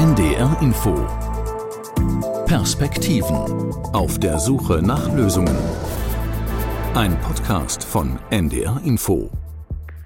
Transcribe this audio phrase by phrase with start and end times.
[0.00, 0.94] NDR Info
[2.46, 3.36] Perspektiven
[3.92, 5.54] auf der Suche nach Lösungen.
[6.94, 9.30] Ein Podcast von NDR Info.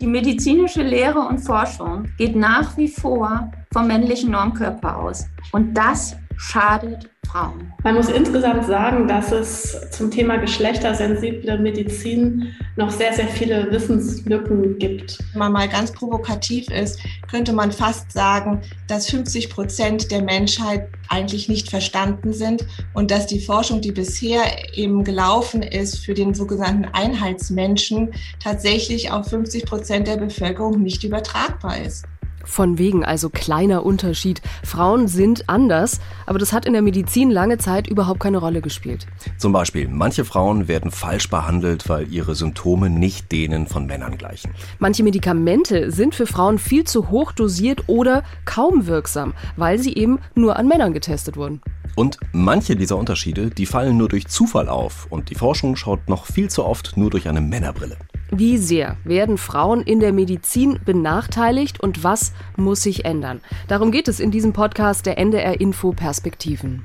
[0.00, 5.27] Die medizinische Lehre und Forschung geht nach wie vor vom männlichen Normkörper aus.
[5.52, 7.73] Und das schadet Frauen.
[7.82, 14.79] Man muss insgesamt sagen, dass es zum Thema geschlechtersensible Medizin noch sehr, sehr viele Wissenslücken
[14.79, 15.19] gibt.
[15.33, 20.89] Wenn man mal ganz provokativ ist, könnte man fast sagen, dass 50 Prozent der Menschheit
[21.09, 24.42] eigentlich nicht verstanden sind und dass die Forschung, die bisher
[24.77, 31.80] eben gelaufen ist für den sogenannten Einheitsmenschen, tatsächlich auf 50 Prozent der Bevölkerung nicht übertragbar
[31.80, 32.05] ist.
[32.45, 34.43] Von wegen also kleiner Unterschied.
[34.62, 39.07] Frauen sind anders, aber das hat in der Medizin lange Zeit überhaupt keine Rolle gespielt.
[39.39, 44.51] Zum Beispiel, manche Frauen werden falsch behandelt, weil ihre Symptome nicht denen von Männern gleichen.
[44.79, 50.19] Manche Medikamente sind für Frauen viel zu hoch dosiert oder kaum wirksam, weil sie eben
[50.34, 51.61] nur an Männern getestet wurden.
[51.94, 56.27] Und manche dieser Unterschiede, die fallen nur durch Zufall auf und die Forschung schaut noch
[56.27, 57.96] viel zu oft nur durch eine Männerbrille.
[58.30, 63.40] Wie sehr werden Frauen in der Medizin benachteiligt und was muss sich ändern?
[63.68, 66.84] Darum geht es in diesem Podcast der NDR Info Perspektiven.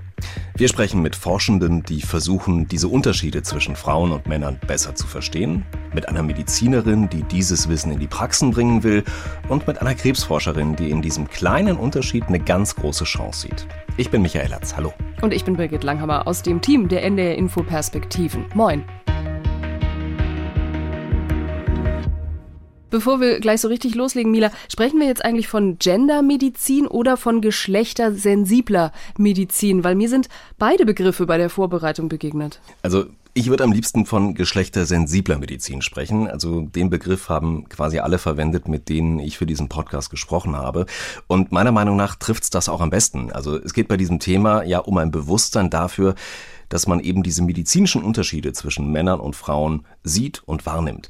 [0.55, 5.65] Wir sprechen mit Forschenden, die versuchen, diese Unterschiede zwischen Frauen und Männern besser zu verstehen,
[5.93, 9.03] mit einer Medizinerin, die dieses Wissen in die Praxen bringen will
[9.47, 13.67] und mit einer Krebsforscherin, die in diesem kleinen Unterschied eine ganz große Chance sieht.
[13.97, 14.93] Ich bin Michael Herz, hallo.
[15.21, 18.45] Und ich bin Birgit Langhammer aus dem Team der NDR Info Perspektiven.
[18.53, 18.83] Moin.
[22.89, 27.41] Bevor wir gleich so richtig loslegen, Mila, sprechen wir jetzt eigentlich von Gendermedizin oder von
[27.41, 29.83] geschlechtersensibler Medizin?
[29.83, 32.59] Weil mir sind beide Begriffe bei der Vorbereitung begegnet.
[32.81, 36.27] Also ich würde am liebsten von geschlechtersensibler Medizin sprechen.
[36.27, 40.87] Also den Begriff haben quasi alle verwendet, mit denen ich für diesen Podcast gesprochen habe.
[41.27, 43.31] Und meiner Meinung nach trifft es das auch am besten.
[43.31, 46.15] Also es geht bei diesem Thema ja um ein Bewusstsein dafür,
[46.69, 51.09] dass man eben diese medizinischen Unterschiede zwischen Männern und Frauen sieht und wahrnimmt.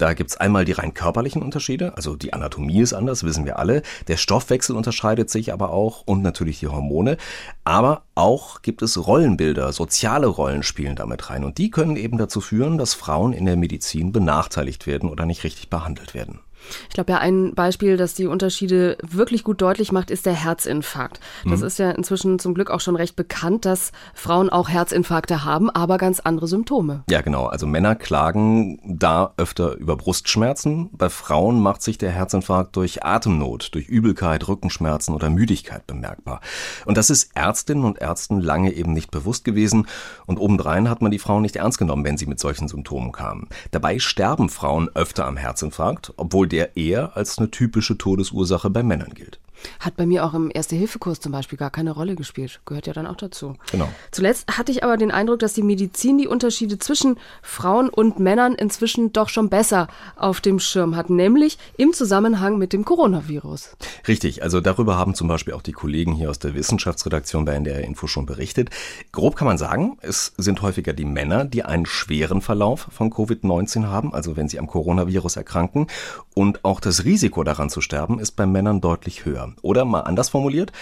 [0.00, 3.82] Da gibt's einmal die rein körperlichen Unterschiede, also die Anatomie ist anders, wissen wir alle.
[4.08, 7.18] Der Stoffwechsel unterscheidet sich aber auch und natürlich die Hormone.
[7.64, 11.44] Aber auch gibt es Rollenbilder, soziale Rollen spielen damit rein.
[11.44, 15.44] Und die können eben dazu führen, dass Frauen in der Medizin benachteiligt werden oder nicht
[15.44, 16.40] richtig behandelt werden.
[16.88, 21.20] Ich glaube ja, ein Beispiel, das die Unterschiede wirklich gut deutlich macht, ist der Herzinfarkt.
[21.44, 21.66] Das mhm.
[21.66, 25.98] ist ja inzwischen zum Glück auch schon recht bekannt, dass Frauen auch Herzinfarkte haben, aber
[25.98, 27.04] ganz andere Symptome.
[27.10, 27.46] Ja, genau.
[27.46, 30.90] Also Männer klagen da öfter über Brustschmerzen.
[30.92, 36.40] Bei Frauen macht sich der Herzinfarkt durch Atemnot, durch Übelkeit, Rückenschmerzen oder Müdigkeit bemerkbar.
[36.86, 39.86] Und das ist Ärztinnen und Ärzten lange eben nicht bewusst gewesen.
[40.26, 43.48] Und obendrein hat man die Frauen nicht ernst genommen, wenn sie mit solchen Symptomen kamen.
[43.70, 49.14] Dabei sterben Frauen öfter am Herzinfarkt, obwohl der eher als eine typische Todesursache bei Männern
[49.14, 49.40] gilt.
[49.80, 52.60] Hat bei mir auch im Erste-Hilfe-Kurs zum Beispiel gar keine Rolle gespielt.
[52.64, 53.54] Gehört ja dann auch dazu.
[53.70, 53.88] Genau.
[54.10, 58.54] Zuletzt hatte ich aber den Eindruck, dass die Medizin die Unterschiede zwischen Frauen und Männern
[58.54, 63.76] inzwischen doch schon besser auf dem Schirm hat, nämlich im Zusammenhang mit dem Coronavirus.
[64.08, 67.84] Richtig, also darüber haben zum Beispiel auch die Kollegen hier aus der Wissenschaftsredaktion bei NDR
[67.84, 68.70] Info schon berichtet.
[69.12, 73.86] Grob kann man sagen, es sind häufiger die Männer, die einen schweren Verlauf von Covid-19
[73.86, 75.86] haben, also wenn sie am Coronavirus erkranken.
[76.34, 79.49] Und auch das Risiko daran zu sterben ist bei Männern deutlich höher.
[79.62, 80.72] Oder mal anders formuliert,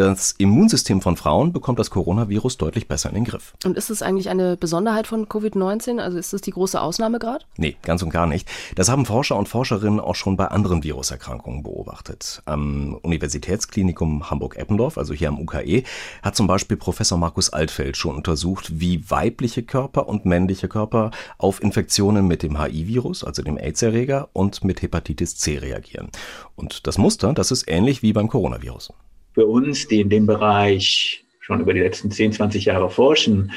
[0.00, 3.52] das Immunsystem von Frauen bekommt das Coronavirus deutlich besser in den Griff.
[3.64, 5.98] Und ist es eigentlich eine Besonderheit von Covid-19?
[5.98, 7.44] Also ist es die große Ausnahme gerade?
[7.58, 8.48] Nee, ganz und gar nicht.
[8.76, 12.42] Das haben Forscher und Forscherinnen auch schon bei anderen Viruserkrankungen beobachtet.
[12.46, 15.82] Am Universitätsklinikum Hamburg-Eppendorf, also hier am UKE,
[16.22, 21.62] hat zum Beispiel Professor Markus Altfeld schon untersucht, wie weibliche Körper und männliche Körper auf
[21.62, 26.08] Infektionen mit dem HIV-Virus, also dem AIDS-Erreger, und mit Hepatitis C reagieren.
[26.56, 28.92] Und das Muster, das ist ähnlich wie beim Coronavirus
[29.32, 33.52] für uns, die in dem Bereich schon über die letzten 10, 20 Jahre forschen,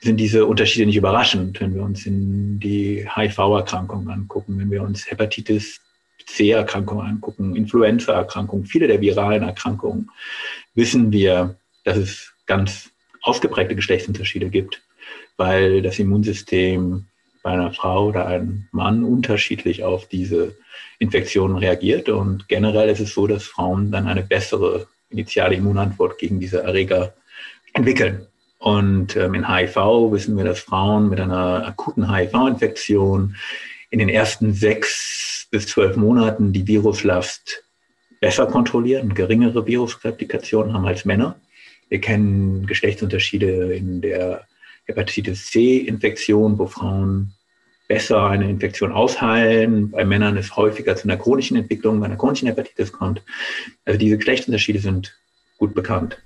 [0.00, 5.10] sind diese Unterschiede nicht überraschend, wenn wir uns in die HIV-Erkrankungen angucken, wenn wir uns
[5.10, 5.80] Hepatitis
[6.26, 10.10] C-Erkrankungen angucken, Influenza-Erkrankungen, viele der viralen Erkrankungen,
[10.74, 12.90] wissen wir, dass es ganz
[13.22, 14.82] ausgeprägte Geschlechtsunterschiede gibt,
[15.36, 17.06] weil das Immunsystem
[17.42, 20.56] bei einer Frau oder einem Mann unterschiedlich auf diese
[20.98, 22.08] Infektionen reagiert.
[22.08, 27.14] Und generell ist es so, dass Frauen dann eine bessere initiale Immunantwort gegen diese Erreger
[27.72, 28.26] entwickeln.
[28.58, 29.76] Und ähm, in HIV
[30.10, 33.36] wissen wir, dass Frauen mit einer akuten HIV-Infektion
[33.90, 37.64] in den ersten sechs bis zwölf Monaten die Viruslast
[38.20, 41.36] besser kontrollieren, geringere Virusreplikation haben als Männer.
[41.88, 44.44] Wir kennen Geschlechtsunterschiede in der
[44.84, 47.32] Hepatitis C-Infektion, wo Frauen
[47.88, 49.90] besser eine Infektion ausheilen.
[49.90, 53.22] Bei Männern ist häufiger zu einer chronischen Entwicklung, bei einer chronischen Hepatitis kommt.
[53.84, 55.18] Also diese Geschlechtsunterschiede sind
[55.56, 56.18] gut bekannt.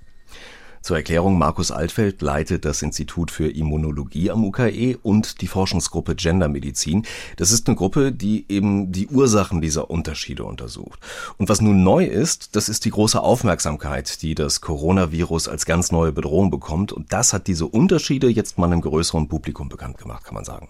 [0.83, 7.05] Zur Erklärung, Markus Altfeld leitet das Institut für Immunologie am UKE und die Forschungsgruppe Gendermedizin.
[7.37, 10.99] Das ist eine Gruppe, die eben die Ursachen dieser Unterschiede untersucht.
[11.37, 15.93] Und was nun neu ist, das ist die große Aufmerksamkeit, die das Coronavirus als ganz
[15.93, 16.91] neue Bedrohung bekommt.
[16.91, 20.67] Und das hat diese Unterschiede jetzt mal einem größeren Publikum bekannt gemacht, kann man sagen.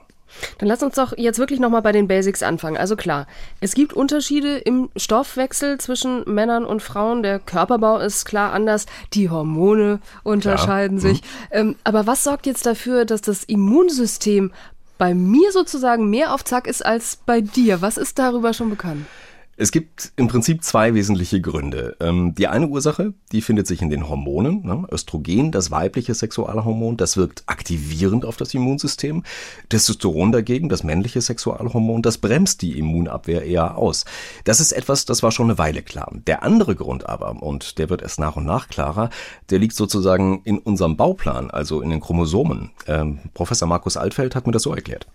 [0.57, 2.77] Dann lass uns doch jetzt wirklich nochmal bei den Basics anfangen.
[2.77, 3.27] Also klar,
[3.61, 7.23] es gibt Unterschiede im Stoffwechsel zwischen Männern und Frauen.
[7.23, 8.85] Der Körperbau ist klar anders.
[9.13, 11.11] Die Hormone unterscheiden klar.
[11.11, 11.21] sich.
[11.21, 11.27] Mhm.
[11.51, 14.51] Ähm, aber was sorgt jetzt dafür, dass das Immunsystem
[14.97, 17.81] bei mir sozusagen mehr auf Zack ist als bei dir?
[17.81, 19.05] Was ist darüber schon bekannt?
[19.55, 21.95] Es gibt im Prinzip zwei wesentliche Gründe.
[21.99, 24.65] Ähm, die eine Ursache, die findet sich in den Hormonen.
[24.65, 24.87] Ne?
[24.91, 29.23] Östrogen, das weibliche Sexualhormon, das wirkt aktivierend auf das Immunsystem.
[29.69, 34.05] Testosteron dagegen, das männliche Sexualhormon, das bremst die Immunabwehr eher aus.
[34.43, 36.11] Das ist etwas, das war schon eine Weile klar.
[36.25, 39.11] Der andere Grund aber, und der wird erst nach und nach klarer,
[39.51, 42.71] der liegt sozusagen in unserem Bauplan, also in den Chromosomen.
[42.87, 45.05] Ähm, Professor Markus Altfeld hat mir das so erklärt.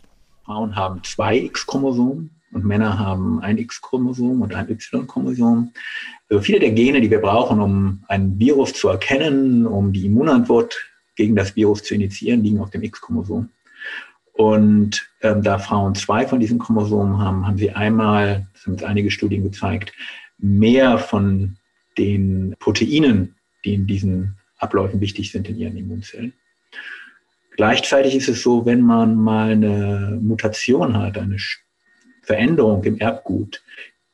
[0.44, 5.73] Frauen haben zwei X-Chromosomen, und Männer haben ein X-Chromosom und ein Y-Chromosom.
[6.29, 10.77] Also viele der Gene, die wir brauchen, um ein Virus zu erkennen, um die Immunantwort
[11.17, 13.49] gegen das Virus zu initiieren, liegen auf dem X-Chromosom.
[14.33, 18.85] Und ähm, da Frauen zwei von diesen Chromosomen haben, haben sie einmal, das haben jetzt
[18.85, 19.93] einige Studien gezeigt,
[20.39, 21.56] mehr von
[21.99, 23.35] den Proteinen,
[23.65, 26.33] die in diesen Abläufen wichtig sind in ihren Immunzellen.
[27.56, 31.39] Gleichzeitig ist es so, wenn man mal eine Mutation hat, eine
[32.29, 33.63] Veränderung im Erbgut,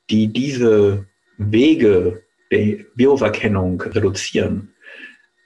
[0.08, 1.04] die diese
[1.36, 2.22] Wege
[2.52, 4.68] der Viruserkennung reduzieren,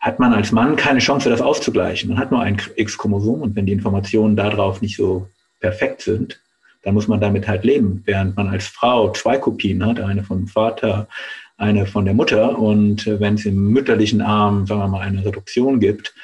[0.00, 2.10] hat man als Mann keine Chance, das auszugleichen.
[2.10, 5.28] Man hat nur ein X-Chromosom und wenn die Informationen darauf nicht so
[5.60, 6.40] perfekt sind,
[6.82, 8.02] dann muss man damit halt leben.
[8.04, 11.08] Während man als Frau zwei Kopien hat, eine vom Vater,
[11.56, 15.80] eine von der Mutter und wenn es im mütterlichen Arm, sagen wir mal, eine Reduktion
[15.80, 16.14] gibt,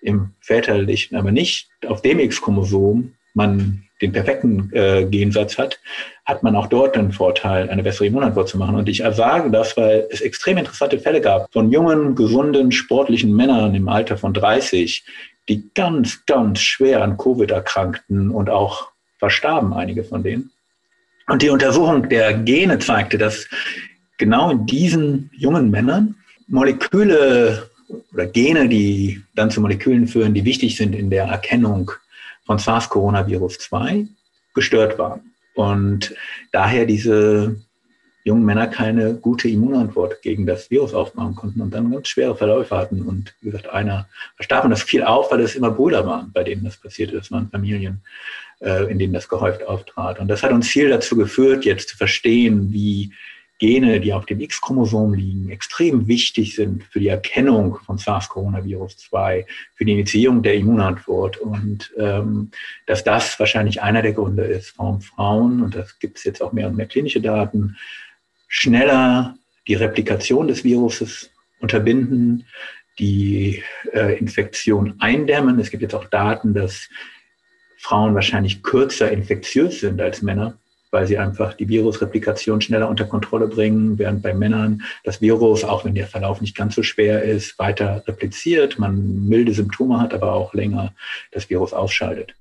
[0.00, 5.78] im väterlichen aber nicht auf dem X-Chromosom, man den perfekten äh, Gensatz hat,
[6.24, 8.76] hat man auch dort den Vorteil, eine bessere Immunantwort zu machen.
[8.76, 13.74] Und ich sage das, weil es extrem interessante Fälle gab von jungen, gesunden, sportlichen Männern
[13.74, 15.04] im Alter von 30,
[15.48, 18.88] die ganz, ganz schwer an Covid erkrankten und auch
[19.18, 20.50] verstarben, einige von denen.
[21.26, 23.46] Und die Untersuchung der Gene zeigte, dass
[24.18, 26.16] genau in diesen jungen Männern
[26.48, 27.70] Moleküle
[28.12, 31.92] oder Gene, die dann zu Molekülen führen, die wichtig sind in der Erkennung
[32.50, 34.08] von SARS-Coronavirus-2
[34.54, 35.20] gestört waren.
[35.54, 36.16] Und
[36.50, 37.54] daher diese
[38.24, 42.76] jungen Männer keine gute Immunantwort gegen das Virus aufbauen konnten und dann ganz schwere Verläufe
[42.76, 43.02] hatten.
[43.02, 46.42] Und wie gesagt, einer verstarb und das fiel auf, weil es immer Brüder waren, bei
[46.42, 47.18] denen das passierte.
[47.18, 48.00] Das waren Familien,
[48.58, 50.18] äh, in denen das gehäuft auftrat.
[50.18, 53.12] Und das hat uns viel dazu geführt, jetzt zu verstehen, wie
[53.60, 59.84] Gene, die auf dem X-Chromosom liegen, extrem wichtig sind für die Erkennung von SARS-Coronavirus-2, für
[59.84, 62.50] die Initiierung der Immunantwort und ähm,
[62.86, 66.52] dass das wahrscheinlich einer der Gründe ist, warum Frauen, und das gibt es jetzt auch
[66.52, 67.76] mehr und mehr klinische Daten,
[68.48, 69.36] schneller
[69.68, 71.30] die Replikation des Viruses
[71.60, 72.46] unterbinden,
[72.98, 73.62] die
[73.92, 75.60] äh, Infektion eindämmen.
[75.60, 76.88] Es gibt jetzt auch Daten, dass
[77.76, 80.56] Frauen wahrscheinlich kürzer infektiös sind als Männer
[80.90, 85.84] weil sie einfach die Virusreplikation schneller unter Kontrolle bringen, während bei Männern das Virus, auch
[85.84, 90.32] wenn der Verlauf nicht ganz so schwer ist, weiter repliziert, man milde Symptome hat, aber
[90.32, 90.92] auch länger
[91.32, 92.34] das Virus ausschaltet.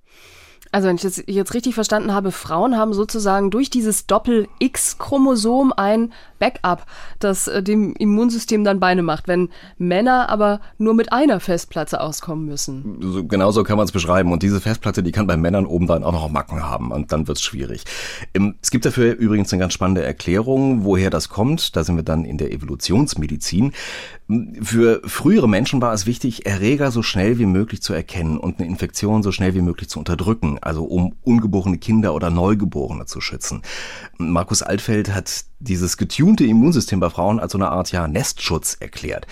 [0.71, 6.13] Also wenn ich das jetzt richtig verstanden habe, Frauen haben sozusagen durch dieses Doppel-X-Chromosom ein
[6.39, 6.85] Backup,
[7.19, 12.45] das äh, dem Immunsystem dann Beine macht, wenn Männer aber nur mit einer Festplatte auskommen
[12.45, 12.97] müssen.
[13.01, 14.31] So, genau so kann man es beschreiben.
[14.31, 17.27] Und diese Festplatte, die kann bei Männern oben dann auch noch Macken haben und dann
[17.27, 17.83] wird es schwierig.
[18.61, 21.75] Es gibt dafür übrigens eine ganz spannende Erklärung, woher das kommt.
[21.75, 23.73] Da sind wir dann in der Evolutionsmedizin.
[24.61, 28.67] Für frühere Menschen war es wichtig, Erreger so schnell wie möglich zu erkennen und eine
[28.67, 33.63] Infektion so schnell wie möglich zu unterdrücken, also um ungeborene Kinder oder Neugeborene zu schützen.
[34.17, 35.97] Markus Altfeld hat dieses
[36.29, 39.25] getunte Immunsystem bei Frauen als so eine Art ja, Nestschutz erklärt.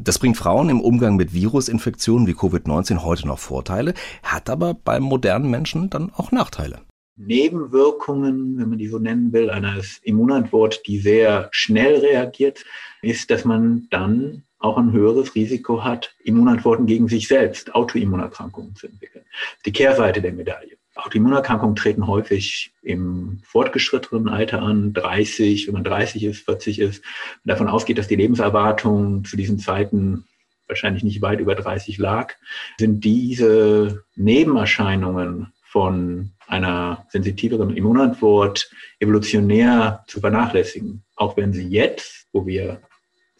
[0.00, 5.02] Das bringt Frauen im Umgang mit Virusinfektionen wie Covid-19 heute noch Vorteile, hat aber beim
[5.02, 6.80] modernen Menschen dann auch Nachteile.
[7.16, 12.64] Nebenwirkungen, wenn man die so nennen will, eines Immunantwort, die sehr schnell reagiert,
[13.02, 18.86] ist, dass man dann auch ein höheres Risiko hat, Immunantworten gegen sich selbst, Autoimmunerkrankungen zu
[18.86, 19.24] entwickeln.
[19.66, 20.77] Die Kehrseite der Medaille.
[20.98, 26.98] Autoimmunerkrankungen treten häufig im fortgeschrittenen Alter an, 30, wenn man 30 ist, 40 ist,
[27.44, 30.24] und davon ausgeht, dass die Lebenserwartung zu diesen Zeiten
[30.66, 32.34] wahrscheinlich nicht weit über 30 lag,
[32.78, 41.04] sind diese Nebenerscheinungen von einer sensitiveren Immunantwort evolutionär zu vernachlässigen.
[41.14, 42.80] Auch wenn sie jetzt, wo wir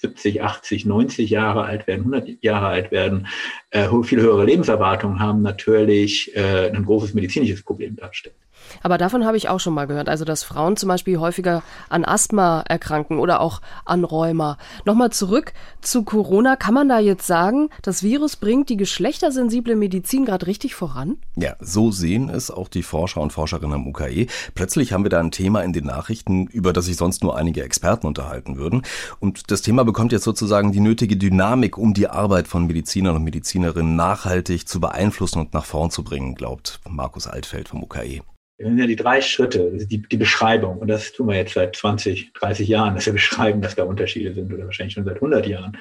[0.01, 3.27] 70, 80, 90 Jahre alt werden, 100 Jahre alt werden,
[3.71, 8.35] äh, viel höhere Lebenserwartungen haben, natürlich äh, ein großes medizinisches Problem darstellt.
[8.83, 10.09] Aber davon habe ich auch schon mal gehört.
[10.09, 14.59] Also, dass Frauen zum Beispiel häufiger an Asthma erkranken oder auch an Rheuma.
[14.85, 16.57] Nochmal zurück zu Corona.
[16.57, 21.19] Kann man da jetzt sagen, das Virus bringt die geschlechtersensible Medizin gerade richtig voran?
[21.37, 24.27] Ja, so sehen es auch die Forscher und Forscherinnen am UKE.
[24.55, 27.63] Plötzlich haben wir da ein Thema in den Nachrichten, über das sich sonst nur einige
[27.63, 28.83] Experten unterhalten würden.
[29.21, 33.25] Und das Thema bekommt jetzt sozusagen die nötige Dynamik, um die Arbeit von Medizinern und
[33.25, 38.23] Medizinerinnen nachhaltig zu beeinflussen und nach vorn zu bringen, glaubt Markus Altfeld vom UKE.
[38.59, 40.79] Das sind ja die drei Schritte, die, die Beschreibung.
[40.79, 44.35] Und das tun wir jetzt seit 20, 30 Jahren, dass wir beschreiben, dass da Unterschiede
[44.35, 45.79] sind oder wahrscheinlich schon seit 100 Jahren.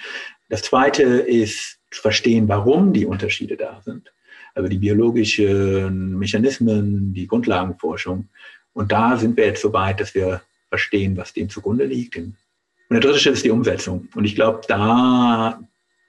[0.49, 4.13] Das zweite ist zu verstehen, warum die Unterschiede da sind.
[4.53, 8.29] Also die biologischen Mechanismen, die Grundlagenforschung.
[8.73, 12.15] Und da sind wir jetzt so weit, dass wir verstehen, was dem zugrunde liegt.
[12.17, 12.35] Und
[12.91, 14.07] der dritte Schritt ist die Umsetzung.
[14.13, 15.59] Und ich glaube, da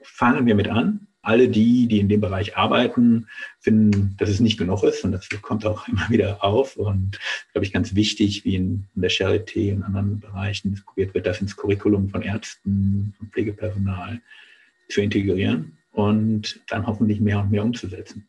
[0.02, 3.26] fangen wir mit an alle die, die in dem Bereich arbeiten,
[3.60, 7.18] finden, dass es nicht genug ist und das kommt auch immer wieder auf und
[7.52, 11.56] glaube ich ganz wichtig, wie in, der Charité und anderen Bereichen diskutiert wird, das ins
[11.56, 14.20] Curriculum von Ärzten und Pflegepersonal
[14.88, 18.26] zu integrieren und dann hoffentlich mehr und mehr umzusetzen.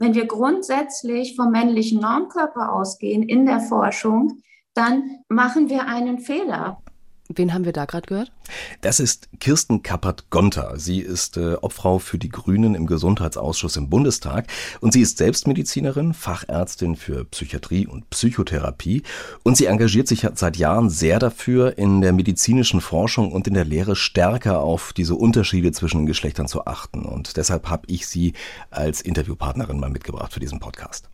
[0.00, 4.42] Wenn wir grundsätzlich vom männlichen Normkörper ausgehen in der Forschung,
[4.74, 6.80] dann machen wir einen Fehler.
[7.28, 8.32] Wen haben wir da gerade gehört?
[8.80, 10.78] Das ist Kirsten Kappert-Gonter.
[10.78, 14.46] Sie ist äh, Obfrau für die Grünen im Gesundheitsausschuss im Bundestag
[14.80, 19.02] und sie ist Selbstmedizinerin, Fachärztin für Psychiatrie und Psychotherapie
[19.42, 23.66] und sie engagiert sich seit Jahren sehr dafür, in der medizinischen Forschung und in der
[23.66, 27.04] Lehre stärker auf diese Unterschiede zwischen den Geschlechtern zu achten.
[27.04, 28.32] Und deshalb habe ich sie
[28.70, 31.07] als Interviewpartnerin mal mitgebracht für diesen Podcast.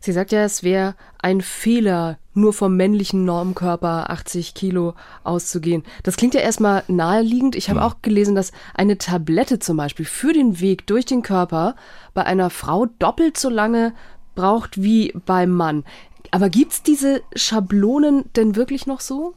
[0.00, 5.84] Sie sagt ja, es wäre ein Fehler, nur vom männlichen Normkörper 80 Kilo auszugehen.
[6.04, 7.54] Das klingt ja erstmal naheliegend.
[7.54, 7.86] Ich habe hm.
[7.86, 11.76] auch gelesen, dass eine Tablette zum Beispiel für den Weg durch den Körper
[12.14, 13.92] bei einer Frau doppelt so lange
[14.34, 15.84] braucht wie beim Mann.
[16.30, 19.34] Aber gibt es diese Schablonen denn wirklich noch so?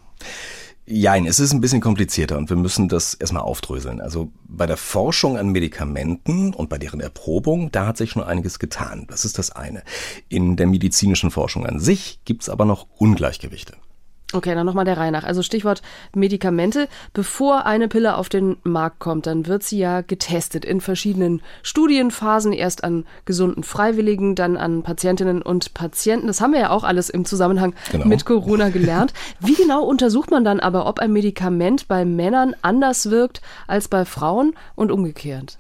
[0.85, 4.01] Jein, es ist ein bisschen komplizierter und wir müssen das erstmal aufdröseln.
[4.01, 8.59] Also bei der Forschung an Medikamenten und bei deren Erprobung, da hat sich schon einiges
[8.59, 9.05] getan.
[9.07, 9.83] Das ist das eine.
[10.27, 13.75] In der medizinischen Forschung an sich gibt's aber noch Ungleichgewichte.
[14.33, 15.23] Okay, dann nochmal der Reihe nach.
[15.23, 15.81] Also Stichwort
[16.15, 16.87] Medikamente.
[17.13, 22.51] Bevor eine Pille auf den Markt kommt, dann wird sie ja getestet in verschiedenen Studienphasen.
[22.51, 26.27] Erst an gesunden Freiwilligen, dann an Patientinnen und Patienten.
[26.27, 28.07] Das haben wir ja auch alles im Zusammenhang genau.
[28.07, 29.13] mit Corona gelernt.
[29.39, 34.03] Wie genau untersucht man dann aber, ob ein Medikament bei Männern anders wirkt als bei
[34.03, 35.57] Frauen und umgekehrt?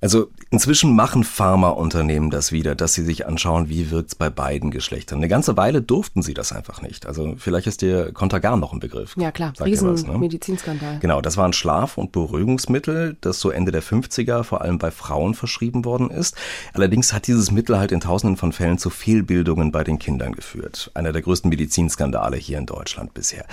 [0.00, 5.18] Also inzwischen machen Pharmaunternehmen das wieder, dass sie sich anschauen, wie wirkt's bei beiden Geschlechtern.
[5.18, 7.04] Eine ganze Weile durften sie das einfach nicht.
[7.04, 9.14] Also vielleicht ist dir Contagan noch ein Begriff.
[9.18, 10.94] Ja klar, Riesenmedizinskandal.
[10.94, 11.00] Ne?
[11.00, 14.90] Genau, das war ein Schlaf- und Beruhigungsmittel, das so Ende der 50er vor allem bei
[14.90, 16.34] Frauen verschrieben worden ist.
[16.72, 20.90] Allerdings hat dieses Mittel halt in tausenden von Fällen zu Fehlbildungen bei den Kindern geführt.
[20.94, 23.44] Einer der größten Medizinskandale hier in Deutschland bisher.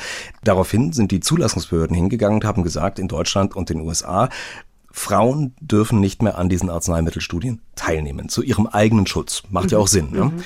[0.46, 4.30] Daraufhin sind die Zulassungsbehörden hingegangen und haben gesagt, in Deutschland und den USA,
[4.96, 9.42] Frauen dürfen nicht mehr an diesen Arzneimittelstudien teilnehmen, zu ihrem eigenen Schutz.
[9.50, 10.12] Macht ja auch Sinn.
[10.12, 10.26] Ne?
[10.26, 10.44] Mhm.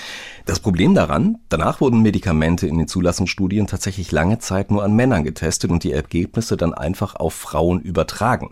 [0.48, 5.26] Das Problem daran, danach wurden Medikamente in den Zulassungsstudien tatsächlich lange Zeit nur an Männern
[5.26, 8.52] getestet und die Ergebnisse dann einfach auf Frauen übertragen.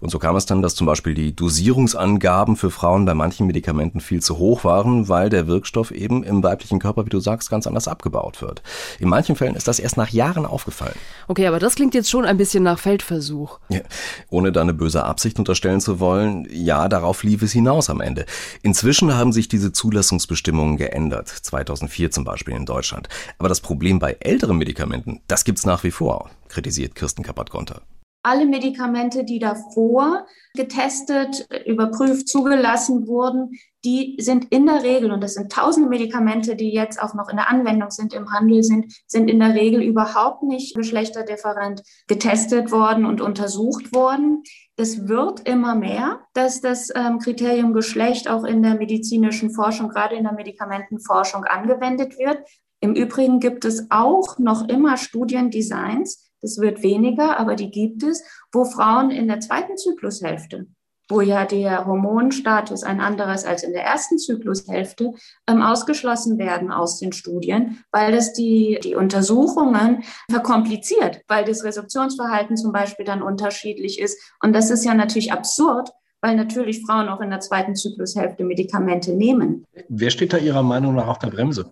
[0.00, 4.00] Und so kam es dann, dass zum Beispiel die Dosierungsangaben für Frauen bei manchen Medikamenten
[4.00, 7.68] viel zu hoch waren, weil der Wirkstoff eben im weiblichen Körper, wie du sagst, ganz
[7.68, 8.64] anders abgebaut wird.
[8.98, 10.96] In manchen Fällen ist das erst nach Jahren aufgefallen.
[11.28, 13.60] Okay, aber das klingt jetzt schon ein bisschen nach Feldversuch.
[13.68, 13.82] Ja,
[14.28, 18.26] ohne da eine böse Absicht unterstellen zu wollen, ja, darauf lief es hinaus am Ende.
[18.62, 21.27] Inzwischen haben sich diese Zulassungsbestimmungen geändert.
[21.30, 23.08] 2004 zum Beispiel in Deutschland.
[23.38, 27.82] Aber das Problem bei älteren Medikamenten, das gibt's nach wie vor, kritisiert Kirsten Kappert-Gonter
[28.28, 33.52] alle Medikamente, die davor getestet, überprüft, zugelassen wurden,
[33.84, 37.36] die sind in der Regel, und das sind tausende Medikamente, die jetzt auch noch in
[37.36, 43.06] der Anwendung sind, im Handel sind, sind in der Regel überhaupt nicht geschlechterdifferent getestet worden
[43.06, 44.42] und untersucht worden.
[44.76, 50.16] Es wird immer mehr, dass das ähm, Kriterium Geschlecht auch in der medizinischen Forschung, gerade
[50.16, 52.38] in der Medikamentenforschung angewendet wird.
[52.80, 58.22] Im Übrigen gibt es auch noch immer Studiendesigns, das wird weniger, aber die gibt es,
[58.52, 60.68] wo Frauen in der zweiten Zyklushälfte,
[61.08, 65.12] wo ja der Hormonstatus ein anderes als in der ersten Zyklushälfte,
[65.48, 72.56] ähm, ausgeschlossen werden aus den Studien, weil das die, die Untersuchungen verkompliziert, weil das Resorptionsverhalten
[72.56, 74.20] zum Beispiel dann unterschiedlich ist.
[74.42, 79.12] Und das ist ja natürlich absurd, weil natürlich Frauen auch in der zweiten Zyklushälfte Medikamente
[79.12, 79.64] nehmen.
[79.88, 81.70] Wer steht da Ihrer Meinung nach auf der Bremse?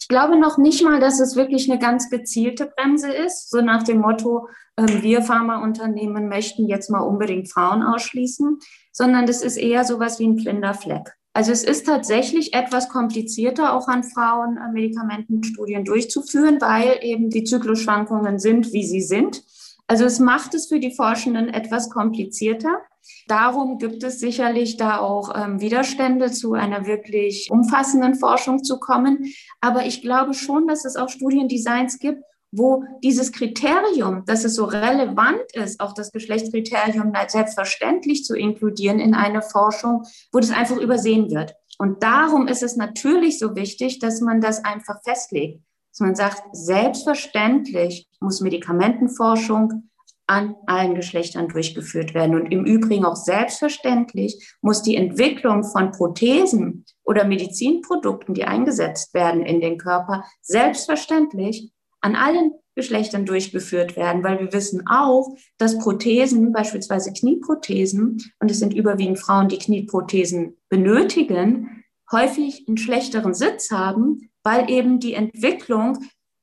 [0.00, 3.82] Ich glaube noch nicht mal, dass es wirklich eine ganz gezielte Bremse ist, so nach
[3.82, 8.58] dem Motto, äh, wir Pharmaunternehmen möchten jetzt mal unbedingt Frauen ausschließen,
[8.92, 11.14] sondern das ist eher sowas wie ein blinder Fleck.
[11.36, 17.44] Also es ist tatsächlich etwas komplizierter, auch an Frauen äh, Medikamentenstudien durchzuführen, weil eben die
[17.44, 19.42] Zyklusschwankungen sind, wie sie sind.
[19.86, 22.80] Also es macht es für die Forschenden etwas komplizierter.
[23.28, 29.32] Darum gibt es sicherlich da auch ähm, Widerstände, zu einer wirklich umfassenden Forschung zu kommen.
[29.60, 32.22] Aber ich glaube schon, dass es auch Studiendesigns gibt,
[32.52, 39.14] wo dieses Kriterium, dass es so relevant ist, auch das Geschlechtskriterium selbstverständlich zu inkludieren in
[39.14, 41.54] eine Forschung, wo das einfach übersehen wird.
[41.78, 45.62] Und darum ist es natürlich so wichtig, dass man das einfach festlegt.
[45.92, 49.90] Dass man sagt, selbstverständlich muss Medikamentenforschung
[50.26, 52.34] an allen Geschlechtern durchgeführt werden.
[52.34, 59.42] Und im Übrigen auch selbstverständlich muss die Entwicklung von Prothesen oder Medizinprodukten, die eingesetzt werden
[59.42, 66.52] in den Körper, selbstverständlich an allen Geschlechtern durchgeführt werden, weil wir wissen auch, dass Prothesen,
[66.52, 74.30] beispielsweise Knieprothesen, und es sind überwiegend Frauen, die Knieprothesen benötigen, häufig einen schlechteren Sitz haben,
[74.44, 75.98] weil eben die Entwicklung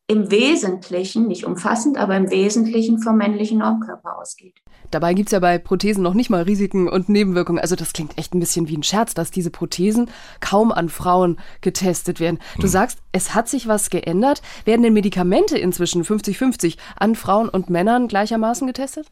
[0.08, 4.56] im Wesentlichen, nicht umfassend, aber im Wesentlichen vom männlichen Normkörper ausgeht.
[4.92, 7.60] Dabei gibt es ja bei Prothesen noch nicht mal Risiken und Nebenwirkungen.
[7.60, 11.40] Also das klingt echt ein bisschen wie ein Scherz, dass diese Prothesen kaum an Frauen
[11.62, 12.40] getestet werden.
[12.58, 12.70] Du hm.
[12.70, 14.42] sagst, es hat sich was geändert.
[14.66, 19.08] Werden denn Medikamente inzwischen 50-50 an Frauen und Männern gleichermaßen getestet?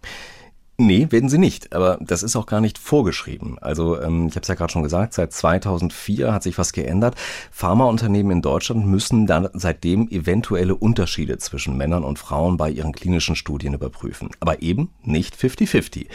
[0.83, 1.73] Nee, werden sie nicht.
[1.73, 3.59] Aber das ist auch gar nicht vorgeschrieben.
[3.59, 7.13] Also ähm, ich habe es ja gerade schon gesagt, seit 2004 hat sich was geändert.
[7.51, 13.35] Pharmaunternehmen in Deutschland müssen dann seitdem eventuelle Unterschiede zwischen Männern und Frauen bei ihren klinischen
[13.35, 14.31] Studien überprüfen.
[14.39, 16.07] Aber eben nicht 50-50.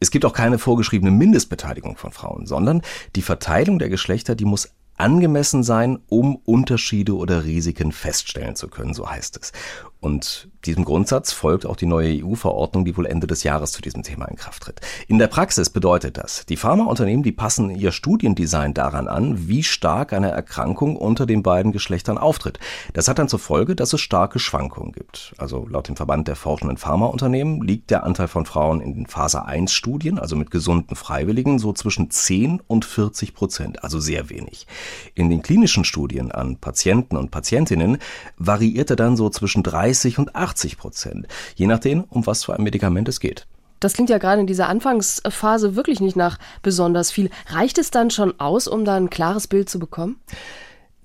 [0.00, 2.82] Es gibt auch keine vorgeschriebene Mindestbeteiligung von Frauen, sondern
[3.14, 8.92] die Verteilung der Geschlechter, die muss angemessen sein, um Unterschiede oder Risiken feststellen zu können,
[8.92, 9.52] so heißt es.
[10.00, 14.02] Und diesem Grundsatz folgt auch die neue EU-Verordnung, die wohl Ende des Jahres zu diesem
[14.02, 14.80] Thema in Kraft tritt.
[15.08, 20.12] In der Praxis bedeutet das, die Pharmaunternehmen, die passen ihr Studiendesign daran an, wie stark
[20.12, 22.60] eine Erkrankung unter den beiden Geschlechtern auftritt.
[22.92, 25.34] Das hat dann zur Folge, dass es starke Schwankungen gibt.
[25.38, 29.46] Also laut dem Verband der forschenden Pharmaunternehmen liegt der Anteil von Frauen in den Phase
[29.46, 34.66] 1 Studien, also mit gesunden Freiwilligen, so zwischen 10 und 40 Prozent, also sehr wenig.
[35.14, 37.98] In den klinischen Studien an Patienten und Patientinnen
[38.36, 42.62] variierte dann so zwischen 3 30 und 80 Prozent, je nachdem, um was für ein
[42.62, 43.46] Medikament es geht.
[43.80, 47.30] Das klingt ja gerade in dieser Anfangsphase wirklich nicht nach besonders viel.
[47.46, 50.16] Reicht es dann schon aus, um da ein klares Bild zu bekommen?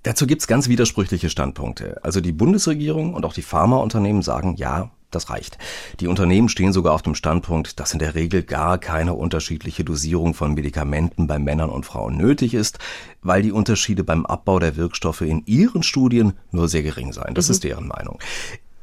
[0.01, 2.03] Dazu gibt es ganz widersprüchliche Standpunkte.
[2.03, 5.57] Also die Bundesregierung und auch die Pharmaunternehmen sagen, ja, das reicht.
[5.99, 10.33] Die Unternehmen stehen sogar auf dem Standpunkt, dass in der Regel gar keine unterschiedliche Dosierung
[10.33, 12.79] von Medikamenten bei Männern und Frauen nötig ist,
[13.21, 17.35] weil die Unterschiede beim Abbau der Wirkstoffe in ihren Studien nur sehr gering seien.
[17.35, 17.51] Das mhm.
[17.51, 18.19] ist deren Meinung.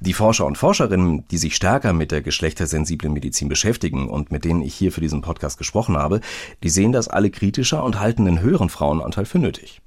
[0.02, 4.62] Die Forscher und Forscherinnen, die sich stärker mit der geschlechtersensiblen Medizin beschäftigen und mit denen
[4.62, 6.22] ich hier für diesen Podcast gesprochen habe,
[6.62, 9.82] die sehen das alle kritischer und halten den höheren Frauenanteil für nötig.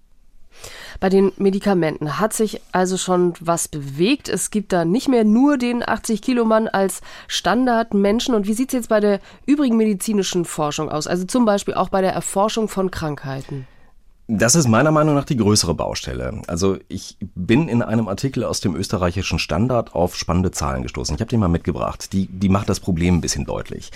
[0.99, 4.29] Bei den Medikamenten hat sich also schon was bewegt.
[4.29, 8.35] Es gibt da nicht mehr nur den 80-Kilo-Mann als Standardmenschen.
[8.35, 11.07] Und wie sieht es jetzt bei der übrigen medizinischen Forschung aus?
[11.07, 13.67] Also zum Beispiel auch bei der Erforschung von Krankheiten.
[14.27, 16.41] Das ist meiner Meinung nach die größere Baustelle.
[16.47, 21.15] Also ich bin in einem Artikel aus dem österreichischen Standard auf spannende Zahlen gestoßen.
[21.15, 22.13] Ich habe den mal mitgebracht.
[22.13, 23.91] Die, die macht das Problem ein bisschen deutlich.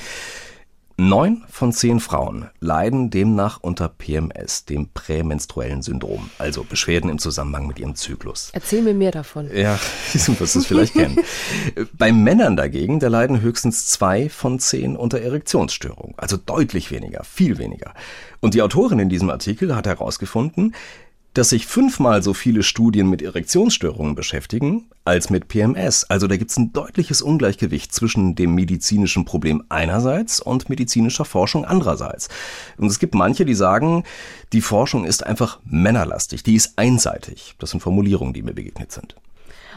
[1.00, 7.68] Neun von zehn Frauen leiden demnach unter PMS, dem prämenstruellen Syndrom, also Beschwerden im Zusammenhang
[7.68, 8.50] mit ihrem Zyklus.
[8.52, 9.48] Erzähl mir mehr davon.
[9.56, 9.80] Ja,
[10.14, 11.20] du wirst es vielleicht kennen.
[11.94, 17.60] Bei Männern dagegen, da leiden höchstens zwei von zehn unter Erektionsstörungen, also deutlich weniger, viel
[17.60, 17.94] weniger.
[18.40, 20.74] Und die Autorin in diesem Artikel hat herausgefunden,
[21.38, 26.04] dass sich fünfmal so viele Studien mit Erektionsstörungen beschäftigen als mit PMS.
[26.06, 31.64] Also da gibt es ein deutliches Ungleichgewicht zwischen dem medizinischen Problem einerseits und medizinischer Forschung
[31.64, 32.30] andererseits.
[32.78, 34.04] Und es gibt manche, die sagen,
[34.52, 37.54] die Forschung ist einfach männerlastig, die ist einseitig.
[37.60, 39.16] Das sind Formulierungen, die mir begegnet sind.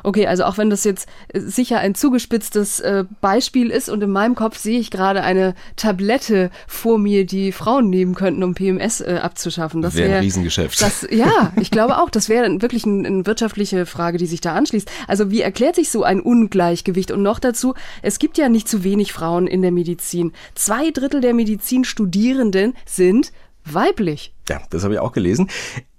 [0.02, 4.10] Okay, also auch wenn das jetzt äh, sicher ein zugespitztes äh, Beispiel ist und in
[4.10, 9.00] meinem Kopf sehe ich gerade eine Tablette vor mir, die Frauen nehmen könnten, um PMS
[9.00, 9.82] äh, abzuschaffen.
[9.82, 10.80] Das wäre wär ein Riesengeschäft.
[10.80, 14.54] Das, ja, ich glaube auch, das wäre wirklich eine ein wirtschaftliche Frage, die sich da
[14.54, 14.90] anschließt.
[15.06, 17.10] Also wie erklärt sich so ein Ungleichgewicht?
[17.10, 20.32] Und noch dazu, es gibt ja nicht zu wenig Frauen in der Medizin.
[20.54, 23.32] Zwei Drittel der Medizinstudierenden sind
[23.64, 24.32] weiblich.
[24.48, 25.48] Ja, das habe ich auch gelesen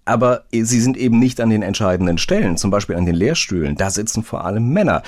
[0.05, 3.75] aber sie sind eben nicht an den entscheidenden Stellen, zum Beispiel an den Lehrstühlen.
[3.75, 5.03] Da sitzen vor allem Männer.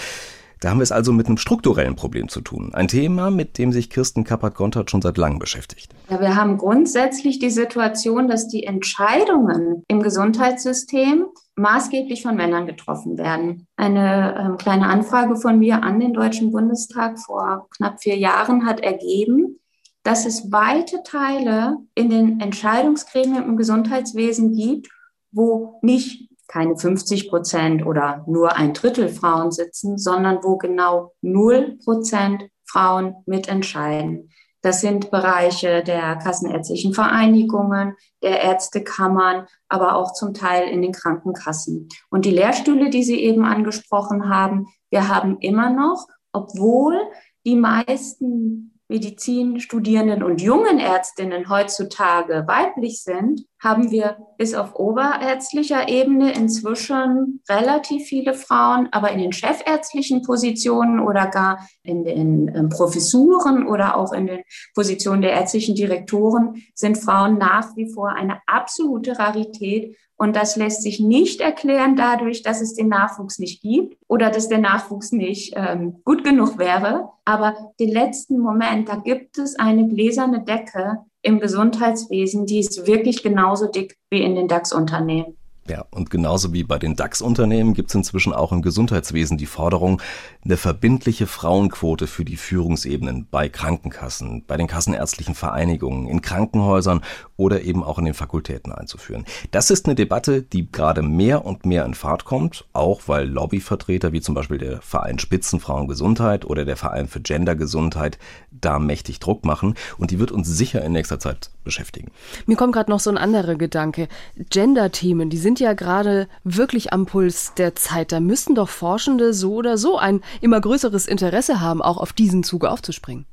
[0.64, 2.74] Da haben wir es also mit einem strukturellen Problem zu tun.
[2.74, 5.94] Ein Thema, mit dem sich Kirsten Kappert-Gontard schon seit langem beschäftigt.
[6.10, 11.26] Ja, wir haben grundsätzlich die Situation, dass die Entscheidungen im Gesundheitssystem
[11.58, 13.68] maßgeblich von Männern getroffen werden.
[13.76, 18.80] Eine ähm, kleine Anfrage von mir an den Deutschen Bundestag vor knapp vier Jahren hat
[18.80, 19.60] ergeben,
[20.04, 24.90] dass es weite Teile in den Entscheidungsgremien im Gesundheitswesen gibt,
[25.32, 31.80] wo nicht keine 50 Prozent oder nur ein Drittel Frauen sitzen, sondern wo genau null
[31.84, 34.30] Prozent Frauen mitentscheiden.
[34.62, 41.90] Das sind Bereiche der kassenärztlichen Vereinigungen, der Ärztekammern, aber auch zum Teil in den Krankenkassen.
[42.10, 46.98] Und die Lehrstühle, die Sie eben angesprochen haben, wir haben immer noch, obwohl
[47.46, 56.32] die meisten Medizinstudierenden und jungen Ärztinnen heutzutage weiblich sind, haben wir bis auf oberärztlicher Ebene
[56.34, 63.66] inzwischen relativ viele Frauen, aber in den chefärztlichen Positionen oder gar in den ähm, Professuren
[63.68, 64.44] oder auch in den
[64.76, 69.98] Positionen der ärztlichen Direktoren sind Frauen nach wie vor eine absolute Rarität.
[70.24, 74.48] Und das lässt sich nicht erklären dadurch, dass es den Nachwuchs nicht gibt oder dass
[74.48, 77.10] der Nachwuchs nicht ähm, gut genug wäre.
[77.26, 83.22] Aber den letzten Moment, da gibt es eine gläserne Decke, im Gesundheitswesen, die ist wirklich
[83.22, 85.36] genauso dick wie in den DAX-Unternehmen.
[85.68, 90.02] Ja, und genauso wie bei den DAX-Unternehmen gibt es inzwischen auch im Gesundheitswesen die Forderung,
[90.44, 97.02] eine verbindliche Frauenquote für die Führungsebenen bei Krankenkassen, bei den kassenärztlichen Vereinigungen, in Krankenhäusern
[97.38, 99.24] oder eben auch in den Fakultäten einzuführen.
[99.52, 104.12] Das ist eine Debatte, die gerade mehr und mehr in Fahrt kommt, auch weil Lobbyvertreter
[104.12, 108.18] wie zum Beispiel der Verein Spitzenfrauengesundheit oder der Verein für Gendergesundheit
[108.52, 112.12] da mächtig Druck machen und die wird uns sicher in nächster Zeit beschäftigen.
[112.46, 114.10] Mir kommt gerade noch so ein anderer Gedanke.
[114.50, 118.12] Gender-Themen, die sind ja gerade wirklich am Puls der Zeit.
[118.12, 122.44] Da müssten doch Forschende so oder so ein immer größeres Interesse haben, auch auf diesen
[122.44, 123.26] Zug aufzuspringen.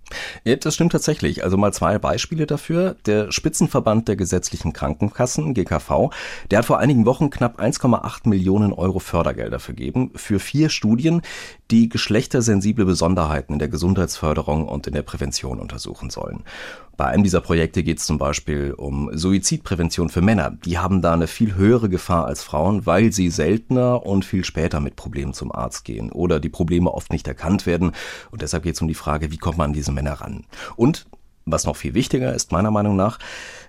[0.44, 1.44] Ja, das stimmt tatsächlich.
[1.44, 2.96] Also mal zwei Beispiele dafür.
[3.06, 6.10] Der Spitzenverband der gesetzlichen Krankenkassen, GKV,
[6.50, 11.22] der hat vor einigen Wochen knapp 1,8 Millionen Euro Fördergelder vergeben für vier Studien,
[11.70, 16.44] die geschlechtersensible Besonderheiten in der Gesundheitsförderung und in der Prävention untersuchen sollen.
[17.00, 20.50] Bei einem dieser Projekte geht es zum Beispiel um Suizidprävention für Männer.
[20.66, 24.80] Die haben da eine viel höhere Gefahr als Frauen, weil sie seltener und viel später
[24.80, 27.92] mit Problemen zum Arzt gehen oder die Probleme oft nicht erkannt werden.
[28.30, 30.44] Und deshalb geht es um die Frage, wie kommt man an diese Männer ran?
[30.76, 31.06] Und
[31.44, 33.18] was noch viel wichtiger ist, meiner Meinung nach,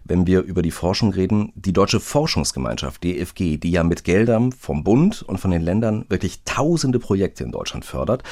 [0.04, 4.84] wenn wir über die Forschung reden, die Deutsche Forschungsgemeinschaft DFG, die ja mit Geldern vom
[4.84, 8.24] Bund und von den Ländern wirklich tausende Projekte in Deutschland fördert,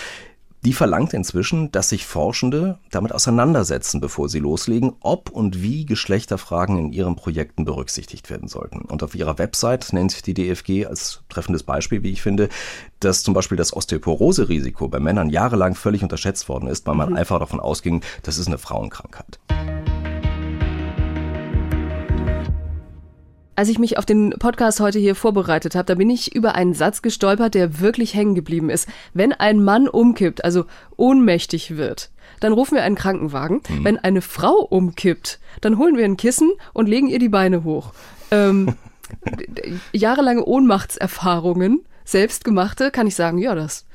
[0.65, 6.77] die verlangt inzwischen, dass sich Forschende damit auseinandersetzen, bevor sie loslegen, ob und wie Geschlechterfragen
[6.77, 8.81] in ihren Projekten berücksichtigt werden sollten.
[8.81, 12.49] Und auf ihrer Website nennt die DFG als treffendes Beispiel, wie ich finde,
[12.99, 17.15] dass zum Beispiel das Osteoporose-Risiko bei Männern jahrelang völlig unterschätzt worden ist, weil man mhm.
[17.15, 19.39] einfach davon ausging, das ist eine Frauenkrankheit.
[23.59, 26.73] Als ich mich auf den Podcast heute hier vorbereitet habe, da bin ich über einen
[26.73, 28.87] Satz gestolpert, der wirklich hängen geblieben ist.
[29.13, 30.63] Wenn ein Mann umkippt, also
[30.95, 33.59] ohnmächtig wird, dann rufen wir einen Krankenwagen.
[33.67, 33.83] Mhm.
[33.83, 37.91] Wenn eine Frau umkippt, dann holen wir ein Kissen und legen ihr die Beine hoch.
[38.31, 38.75] Ähm,
[39.91, 43.85] jahrelange Ohnmachtserfahrungen, selbstgemachte, kann ich sagen, ja, das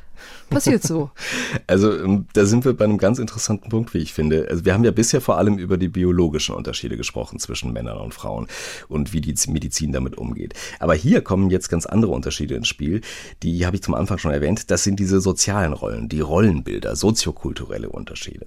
[0.51, 1.11] Passiert so.
[1.67, 4.47] Also ähm, da sind wir bei einem ganz interessanten Punkt, wie ich finde.
[4.51, 8.13] Also wir haben ja bisher vor allem über die biologischen Unterschiede gesprochen zwischen Männern und
[8.13, 8.47] Frauen
[8.89, 10.55] und wie die Medizin damit umgeht.
[10.79, 13.01] Aber hier kommen jetzt ganz andere Unterschiede ins Spiel.
[13.43, 14.71] Die habe ich zum Anfang schon erwähnt.
[14.71, 18.47] Das sind diese sozialen Rollen, die Rollenbilder, soziokulturelle Unterschiede.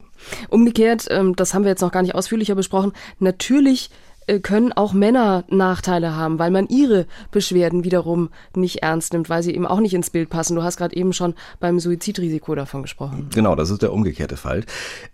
[0.49, 3.89] Umgekehrt, ähm, das haben wir jetzt noch gar nicht ausführlicher besprochen, natürlich
[4.41, 9.55] können auch Männer Nachteile haben, weil man ihre Beschwerden wiederum nicht ernst nimmt, weil sie
[9.55, 10.55] eben auch nicht ins Bild passen.
[10.55, 13.29] Du hast gerade eben schon beim Suizidrisiko davon gesprochen.
[13.33, 14.65] Genau, das ist der umgekehrte Fall.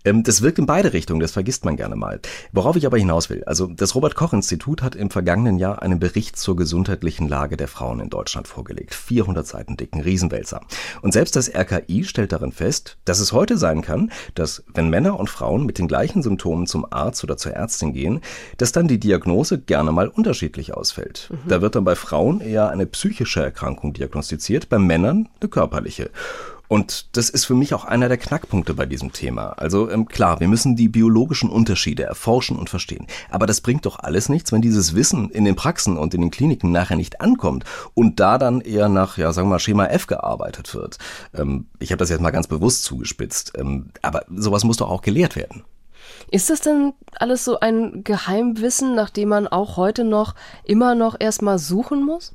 [0.04, 2.20] Ähm, das wirkt in beide Richtungen, das vergisst man gerne mal.
[2.52, 6.00] Worauf ich aber hinaus will, also das Robert Koch Institut hat im vergangenen Jahr einen
[6.00, 8.94] Bericht zur gesundheitlichen Lage der Frauen in Deutschland vorgelegt.
[8.94, 10.60] 400 Seiten dicken Riesenwälzer.
[11.02, 15.18] Und selbst das RKI stellt darin fest, dass es heute sein kann, dass wenn Männer
[15.20, 18.20] und Frauen mit den gleichen Symptomen zum Arzt oder zur Ärztin gehen,
[18.56, 21.30] dass dann die Diagnose gerne mal unterschiedlich ausfällt.
[21.30, 21.48] Mhm.
[21.48, 26.10] Da wird dann bei Frauen eher eine psychische Erkrankung diagnostiziert, bei Männern eine körperliche.
[26.66, 29.50] Und das ist für mich auch einer der Knackpunkte bei diesem Thema.
[29.58, 33.06] Also ähm, klar, wir müssen die biologischen Unterschiede erforschen und verstehen.
[33.30, 36.30] Aber das bringt doch alles nichts, wenn dieses Wissen in den Praxen und in den
[36.30, 40.06] Kliniken nachher nicht ankommt und da dann eher nach, ja, sagen wir mal, Schema F
[40.06, 40.98] gearbeitet wird.
[41.34, 43.52] Ähm, ich habe das jetzt mal ganz bewusst zugespitzt.
[43.58, 45.64] Ähm, aber sowas muss doch auch gelehrt werden.
[46.30, 51.16] Ist das denn alles so ein Geheimwissen, nach dem man auch heute noch immer noch
[51.18, 52.32] erstmal suchen muss?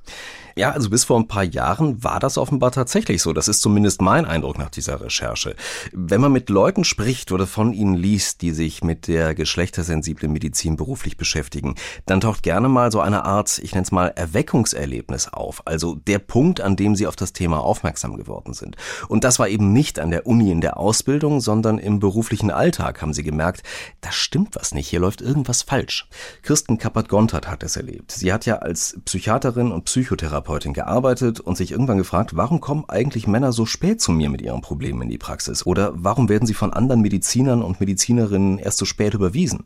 [0.60, 3.32] Ja, also bis vor ein paar Jahren war das offenbar tatsächlich so.
[3.32, 5.56] Das ist zumindest mein Eindruck nach dieser Recherche.
[5.94, 10.76] Wenn man mit Leuten spricht oder von ihnen liest, die sich mit der geschlechtersensiblen Medizin
[10.76, 15.66] beruflich beschäftigen, dann taucht gerne mal so eine Art, ich nenne es mal, Erweckungserlebnis auf.
[15.66, 18.76] Also der Punkt, an dem sie auf das Thema aufmerksam geworden sind.
[19.08, 23.02] Und das war eben nicht an der Uni in der Ausbildung, sondern im beruflichen Alltag
[23.02, 23.64] haben sie gemerkt,
[24.02, 26.10] da stimmt was nicht, hier läuft irgendwas falsch.
[26.44, 28.12] Kirsten Kappert-Gontert hat es erlebt.
[28.12, 32.86] Sie hat ja als Psychiaterin und Psychotherapeutin Psychotherapeutin gearbeitet und sich irgendwann gefragt, warum kommen
[32.88, 35.66] eigentlich Männer so spät zu mir mit ihren Problemen in die Praxis?
[35.66, 39.66] Oder warum werden sie von anderen Medizinern und Medizinerinnen erst so spät überwiesen?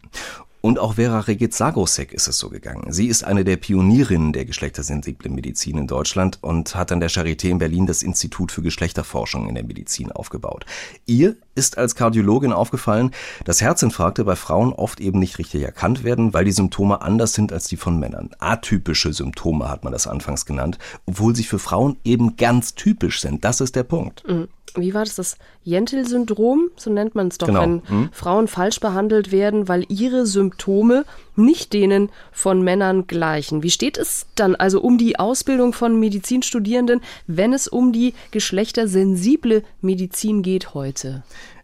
[0.65, 2.93] Und auch Vera Regic-Sagosek ist es so gegangen.
[2.93, 7.49] Sie ist eine der Pionierinnen der geschlechtersensiblen Medizin in Deutschland und hat an der Charité
[7.49, 10.65] in Berlin das Institut für Geschlechterforschung in der Medizin aufgebaut.
[11.05, 13.11] Ihr ist als Kardiologin aufgefallen,
[13.43, 17.51] dass Herzinfarkte bei Frauen oft eben nicht richtig erkannt werden, weil die Symptome anders sind
[17.51, 18.29] als die von Männern.
[18.39, 23.43] Atypische Symptome hat man das anfangs genannt, obwohl sie für Frauen eben ganz typisch sind.
[23.43, 24.23] Das ist der Punkt.
[24.25, 27.61] Mhm wie war das, das Jentel-Syndrom, so nennt man es doch, genau.
[27.61, 28.09] wenn hm.
[28.11, 31.05] Frauen falsch behandelt werden, weil ihre Symptome
[31.35, 33.63] nicht denen von Männern gleichen.
[33.63, 39.63] Wie steht es dann also um die Ausbildung von Medizinstudierenden, wenn es um die geschlechtersensible
[39.81, 41.23] Medizin geht heute?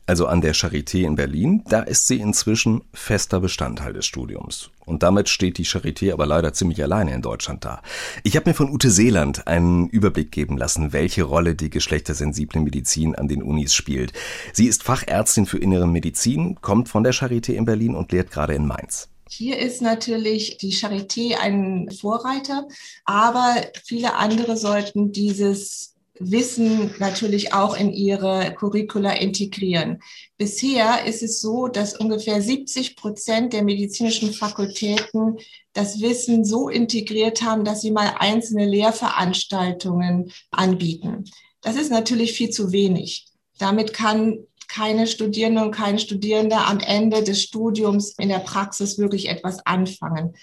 [0.09, 4.71] Also an der Charité in Berlin, da ist sie inzwischen fester Bestandteil des Studiums.
[4.83, 7.83] Und damit steht die Charité aber leider ziemlich alleine in Deutschland da.
[8.23, 13.13] Ich habe mir von Ute Seeland einen Überblick geben lassen, welche Rolle die geschlechtersensible Medizin
[13.13, 14.11] an den Unis spielt.
[14.51, 18.55] Sie ist Fachärztin für innere Medizin, kommt von der Charité in Berlin und lehrt gerade
[18.55, 19.09] in Mainz.
[19.29, 22.67] Hier ist natürlich die Charité ein Vorreiter,
[23.05, 30.01] aber viele andere sollten dieses Wissen natürlich auch in ihre Curricula integrieren.
[30.37, 35.37] Bisher ist es so, dass ungefähr 70 Prozent der medizinischen Fakultäten
[35.73, 41.23] das Wissen so integriert haben, dass sie mal einzelne Lehrveranstaltungen anbieten.
[41.61, 43.25] Das ist natürlich viel zu wenig.
[43.57, 49.29] Damit kann keine Studierende und kein Studierender am Ende des Studiums in der Praxis wirklich
[49.29, 50.35] etwas anfangen.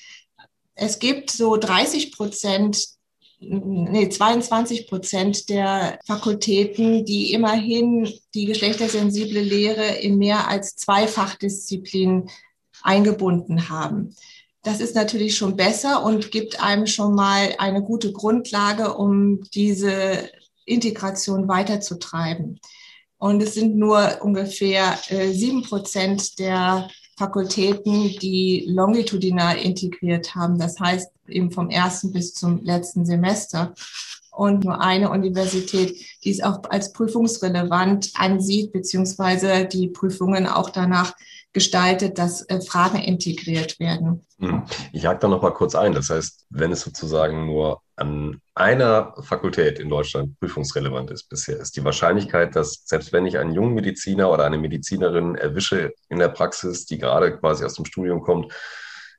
[0.74, 2.95] Es gibt so 30 Prozent
[3.38, 12.30] nee, 22 Prozent der Fakultäten, die immerhin die geschlechtersensible Lehre in mehr als zwei Fachdisziplinen
[12.82, 14.14] eingebunden haben.
[14.62, 20.28] Das ist natürlich schon besser und gibt einem schon mal eine gute Grundlage, um diese
[20.64, 22.58] Integration weiterzutreiben.
[23.18, 30.58] Und es sind nur ungefähr äh, sieben Prozent der Fakultäten, die longitudinal integriert haben.
[30.58, 33.74] Das heißt, eben vom ersten bis zum letzten Semester.
[34.30, 41.14] Und nur eine Universität, die es auch als prüfungsrelevant ansieht, beziehungsweise die Prüfungen auch danach
[41.56, 44.26] gestaltet, dass äh, Fragen integriert werden.
[44.38, 44.64] Hm.
[44.92, 45.94] Ich hake da noch mal kurz ein.
[45.94, 51.74] Das heißt, wenn es sozusagen nur an einer Fakultät in Deutschland prüfungsrelevant ist bisher, ist
[51.74, 56.28] die Wahrscheinlichkeit, dass selbst wenn ich einen jungen Mediziner oder eine Medizinerin erwische in der
[56.28, 58.52] Praxis, die gerade quasi aus dem Studium kommt,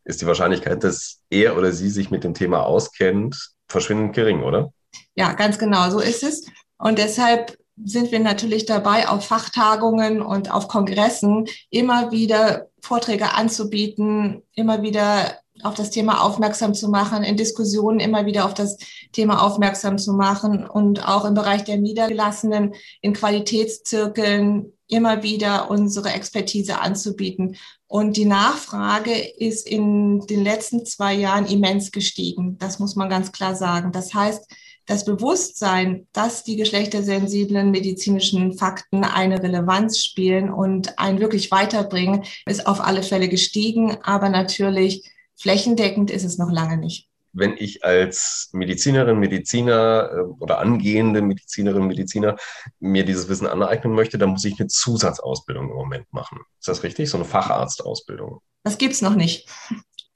[0.03, 4.71] ist die Wahrscheinlichkeit, dass er oder sie sich mit dem Thema auskennt, verschwindend gering, oder?
[5.15, 6.45] Ja, ganz genau, so ist es.
[6.77, 14.41] Und deshalb sind wir natürlich dabei, auf Fachtagungen und auf Kongressen immer wieder Vorträge anzubieten,
[14.53, 18.77] immer wieder auf das Thema aufmerksam zu machen, in Diskussionen immer wieder auf das
[19.11, 26.09] Thema aufmerksam zu machen und auch im Bereich der Niedergelassenen in Qualitätszirkeln immer wieder unsere
[26.09, 27.57] Expertise anzubieten.
[27.87, 32.57] Und die Nachfrage ist in den letzten zwei Jahren immens gestiegen.
[32.59, 33.91] Das muss man ganz klar sagen.
[33.91, 34.49] Das heißt,
[34.87, 42.65] das Bewusstsein, dass die geschlechtersensiblen medizinischen Fakten eine Relevanz spielen und einen wirklich weiterbringen, ist
[42.65, 43.97] auf alle Fälle gestiegen.
[44.01, 45.03] Aber natürlich
[45.35, 47.09] flächendeckend ist es noch lange nicht.
[47.33, 52.37] Wenn ich als Medizinerin, Mediziner äh, oder angehende Medizinerin, Mediziner
[52.79, 56.39] mir dieses Wissen aneignen möchte, dann muss ich eine Zusatzausbildung im Moment machen.
[56.59, 57.09] Ist das richtig?
[57.09, 58.41] So eine Facharztausbildung?
[58.63, 59.47] Das gibt's noch nicht.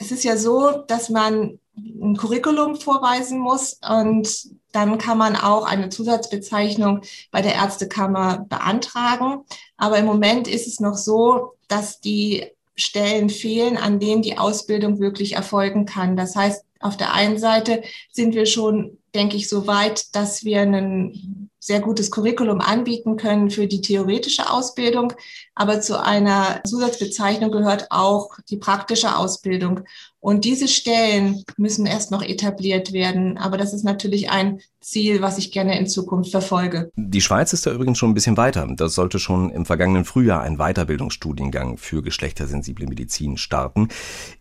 [0.01, 5.63] Es ist ja so, dass man ein Curriculum vorweisen muss und dann kann man auch
[5.63, 9.43] eine Zusatzbezeichnung bei der Ärztekammer beantragen.
[9.77, 14.99] Aber im Moment ist es noch so, dass die Stellen fehlen, an denen die Ausbildung
[14.99, 16.17] wirklich erfolgen kann.
[16.17, 20.61] Das heißt, auf der einen Seite sind wir schon, denke ich, so weit, dass wir
[20.61, 25.13] ein sehr gutes Curriculum anbieten können für die theoretische Ausbildung.
[25.53, 29.81] Aber zu einer Zusatzbezeichnung gehört auch die praktische Ausbildung.
[30.21, 33.39] Und diese Stellen müssen erst noch etabliert werden.
[33.39, 36.91] Aber das ist natürlich ein Ziel, was ich gerne in Zukunft verfolge.
[36.95, 38.67] Die Schweiz ist da übrigens schon ein bisschen weiter.
[38.75, 43.89] Das sollte schon im vergangenen Frühjahr ein Weiterbildungsstudiengang für geschlechtersensible Medizin starten,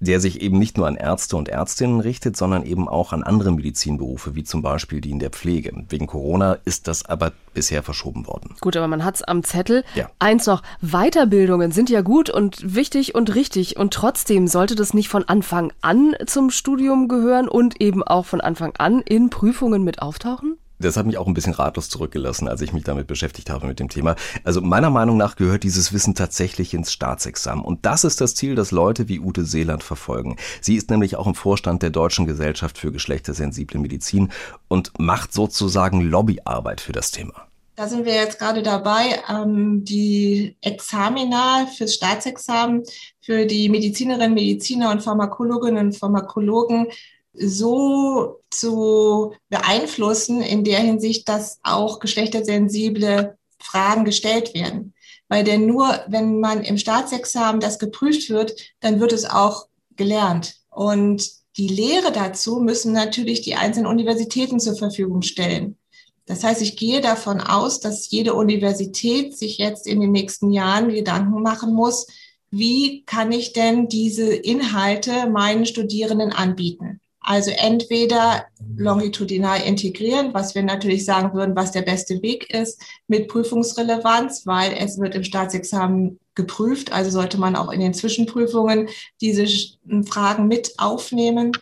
[0.01, 3.51] der sich eben nicht nur an Ärzte und Ärztinnen richtet, sondern eben auch an andere
[3.51, 5.73] Medizinberufe, wie zum Beispiel die in der Pflege.
[5.89, 8.55] Wegen Corona ist das aber bisher verschoben worden.
[8.61, 9.85] Gut, aber man hat es am Zettel.
[9.95, 10.11] Ja.
[10.19, 15.09] Eins noch, Weiterbildungen sind ja gut und wichtig und richtig und trotzdem sollte das nicht
[15.09, 20.03] von Anfang an zum Studium gehören und eben auch von Anfang an in Prüfungen mit
[20.03, 20.57] auftauchen?
[20.81, 23.81] Das hat mich auch ein bisschen ratlos zurückgelassen, als ich mich damit beschäftigt habe mit
[23.81, 24.17] dem Thema.
[24.45, 27.63] Also meiner Meinung nach gehört dieses Wissen tatsächlich ins Staatsexamen.
[27.63, 30.37] Und das ist das Ziel, das Leute wie Ute Seeland verfolgen.
[30.63, 34.31] Sie ist nämlich auch im Vorstand der Deutschen Gesellschaft für geschlechtersensible Medizin
[34.69, 37.50] und macht sozusagen Lobbyarbeit für das Thema.
[37.81, 42.83] Da sind wir jetzt gerade dabei, ähm, die Examina fürs Staatsexamen
[43.23, 46.89] für die Medizinerinnen, Mediziner und Pharmakologinnen und Pharmakologen
[47.33, 54.93] so zu beeinflussen in der Hinsicht, dass auch geschlechtersensible Fragen gestellt werden.
[55.29, 60.57] Weil denn nur, wenn man im Staatsexamen das geprüft wird, dann wird es auch gelernt.
[60.69, 65.79] Und die Lehre dazu müssen natürlich die einzelnen Universitäten zur Verfügung stellen.
[66.27, 70.89] Das heißt, ich gehe davon aus, dass jede Universität sich jetzt in den nächsten Jahren
[70.91, 72.07] Gedanken machen muss,
[72.51, 77.01] wie kann ich denn diese Inhalte meinen Studierenden anbieten?
[77.21, 83.29] Also entweder longitudinal integrieren, was wir natürlich sagen würden, was der beste Weg ist, mit
[83.29, 88.89] Prüfungsrelevanz, weil es wird im Staatsexamen geprüft, also sollte man auch in den Zwischenprüfungen
[89.21, 89.47] diese
[90.07, 91.53] Fragen mit aufnehmen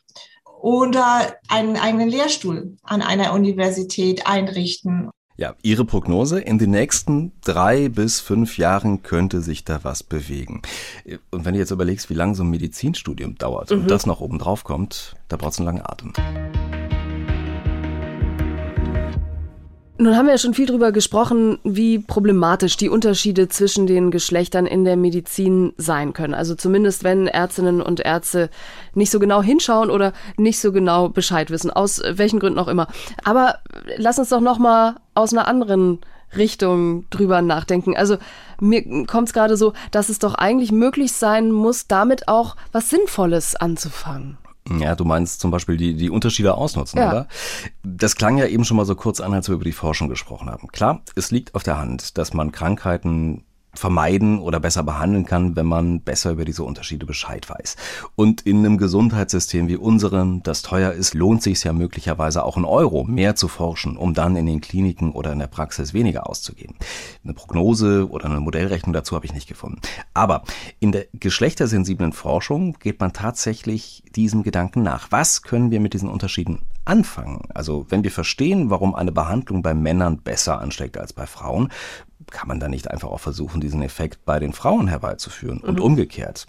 [0.61, 5.11] oder einen eigenen Lehrstuhl an einer Universität einrichten.
[5.37, 10.63] Ja, Ihre Prognose, in den nächsten drei bis fünf Jahren könnte sich da was bewegen.
[11.31, 13.83] Und wenn du jetzt überlegst, wie lange so ein Medizinstudium dauert mhm.
[13.83, 16.13] und das noch oben drauf kommt, da braucht es einen langen Atem.
[20.01, 24.65] Nun haben wir ja schon viel darüber gesprochen, wie problematisch die Unterschiede zwischen den Geschlechtern
[24.65, 26.35] in der Medizin sein können.
[26.35, 28.49] Also zumindest wenn Ärztinnen und Ärzte
[28.95, 32.87] nicht so genau hinschauen oder nicht so genau Bescheid wissen, aus welchen Gründen auch immer.
[33.25, 33.59] Aber
[33.97, 35.99] lass uns doch noch mal aus einer anderen
[36.37, 37.97] Richtung drüber nachdenken.
[37.97, 38.19] Also
[38.61, 42.91] mir kommt es gerade so, dass es doch eigentlich möglich sein muss, damit auch was
[42.91, 44.39] Sinnvolles anzufangen.
[44.81, 47.11] Ja, du meinst zum Beispiel die, die Unterschiede ausnutzen, ja.
[47.11, 47.29] oder?
[47.83, 50.51] Das klang ja eben schon mal so kurz an, als wir über die Forschung gesprochen
[50.51, 50.69] haben.
[50.69, 53.45] Klar, es liegt auf der Hand, dass man Krankheiten
[53.79, 57.77] vermeiden oder besser behandeln kann, wenn man besser über diese Unterschiede Bescheid weiß.
[58.17, 62.65] Und in einem Gesundheitssystem wie unserem, das teuer ist, lohnt sich ja möglicherweise auch ein
[62.65, 66.75] Euro mehr zu forschen, um dann in den Kliniken oder in der Praxis weniger auszugeben.
[67.25, 69.81] Eine Prognose oder eine Modellrechnung dazu habe ich nicht gefunden.
[70.13, 70.43] Aber
[70.81, 75.11] in der geschlechtersensiblen Forschung geht man tatsächlich diesem Gedanken nach.
[75.11, 77.43] Was können wir mit diesen Unterschieden anfangen?
[77.55, 81.71] Also wenn wir verstehen, warum eine Behandlung bei Männern besser ansteckt als bei Frauen,
[82.31, 85.83] kann man da nicht einfach auch versuchen, diesen Effekt bei den Frauen herbeizuführen und mhm.
[85.83, 86.47] umgekehrt?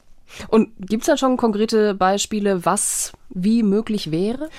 [0.47, 4.49] Und gibt es da schon konkrete Beispiele, was wie möglich wäre?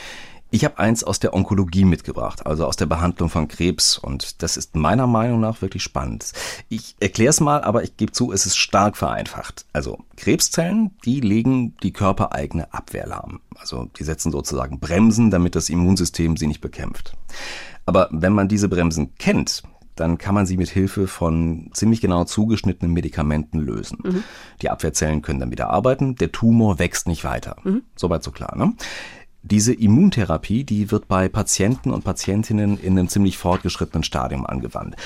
[0.52, 3.96] Ich habe eins aus der Onkologie mitgebracht, also aus der Behandlung von Krebs.
[3.96, 6.32] Und das ist meiner Meinung nach wirklich spannend.
[6.68, 9.64] Ich erkläre es mal, aber ich gebe zu, es ist stark vereinfacht.
[9.72, 13.40] Also Krebszellen, die legen die körpereigene Abwehr lahm.
[13.54, 17.16] Also die setzen sozusagen Bremsen, damit das Immunsystem sie nicht bekämpft.
[17.86, 19.62] Aber wenn man diese Bremsen kennt,
[20.00, 23.98] dann kann man sie mit Hilfe von ziemlich genau zugeschnittenen Medikamenten lösen.
[24.02, 24.24] Mhm.
[24.62, 27.56] Die Abwehrzellen können dann wieder arbeiten, der Tumor wächst nicht weiter.
[27.62, 27.82] Mhm.
[27.96, 28.56] Soweit so klar.
[28.56, 28.72] Ne?
[29.42, 34.96] Diese Immuntherapie, die wird bei Patienten und Patientinnen in einem ziemlich fortgeschrittenen Stadium angewandt.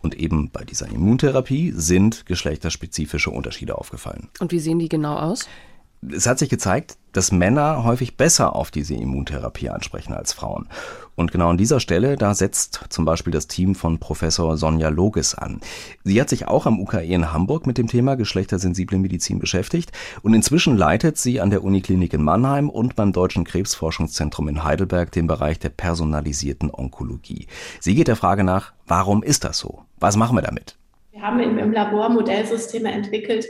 [0.00, 4.28] Und eben bei dieser Immuntherapie sind geschlechterspezifische Unterschiede aufgefallen.
[4.38, 5.48] Und wie sehen die genau aus?
[6.08, 10.68] Es hat sich gezeigt, dass Männer häufig besser auf diese Immuntherapie ansprechen als Frauen.
[11.18, 15.34] Und genau an dieser Stelle, da setzt zum Beispiel das Team von Professor Sonja Loges
[15.34, 15.60] an.
[16.04, 19.90] Sie hat sich auch am UKE in Hamburg mit dem Thema geschlechtersensible Medizin beschäftigt
[20.22, 25.10] und inzwischen leitet sie an der Uniklinik in Mannheim und beim Deutschen Krebsforschungszentrum in Heidelberg
[25.10, 27.48] den Bereich der personalisierten Onkologie.
[27.80, 29.82] Sie geht der Frage nach, warum ist das so?
[29.98, 30.76] Was machen wir damit?
[31.10, 33.44] Wir haben im Labor Modellsysteme entwickelt,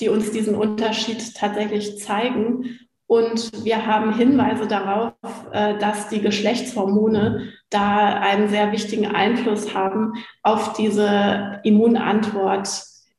[0.00, 2.78] die uns diesen Unterschied tatsächlich zeigen.
[3.06, 5.12] Und wir haben Hinweise darauf,
[5.52, 12.68] äh, dass die Geschlechtshormone da einen sehr wichtigen Einfluss haben auf diese Immunantwort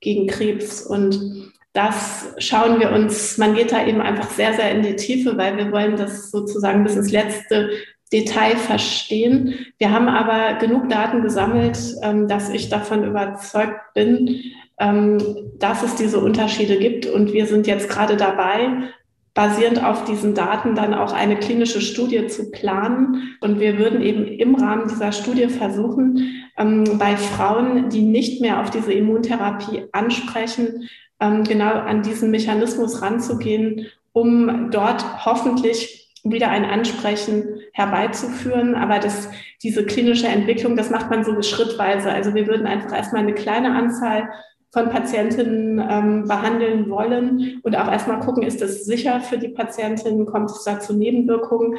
[0.01, 0.81] gegen Krebs.
[0.81, 5.37] Und das schauen wir uns, man geht da eben einfach sehr, sehr in die Tiefe,
[5.37, 7.69] weil wir wollen das sozusagen bis ins letzte
[8.11, 9.53] Detail verstehen.
[9.77, 14.41] Wir haben aber genug Daten gesammelt, ähm, dass ich davon überzeugt bin,
[14.79, 15.17] ähm,
[15.59, 17.05] dass es diese Unterschiede gibt.
[17.05, 18.89] Und wir sind jetzt gerade dabei,
[19.37, 23.37] basierend auf diesen Daten dann auch eine klinische Studie zu planen.
[23.39, 28.59] Und wir würden eben im Rahmen dieser Studie versuchen, ähm, bei Frauen, die nicht mehr
[28.59, 36.65] auf diese Immuntherapie ansprechen, ähm, genau an diesen Mechanismus ranzugehen, um dort hoffentlich wieder ein
[36.65, 38.73] Ansprechen herbeizuführen.
[38.73, 39.29] Aber das,
[39.61, 42.11] diese klinische Entwicklung, das macht man so schrittweise.
[42.11, 44.29] Also wir würden einfach erstmal eine kleine Anzahl
[44.71, 50.25] von Patientinnen ähm, behandeln wollen und auch erstmal gucken, ist das sicher für die Patientin,
[50.25, 51.77] kommt es da zu Nebenwirkungen.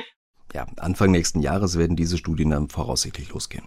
[0.54, 3.64] Ja, Anfang nächsten Jahres werden diese Studien dann voraussichtlich losgehen.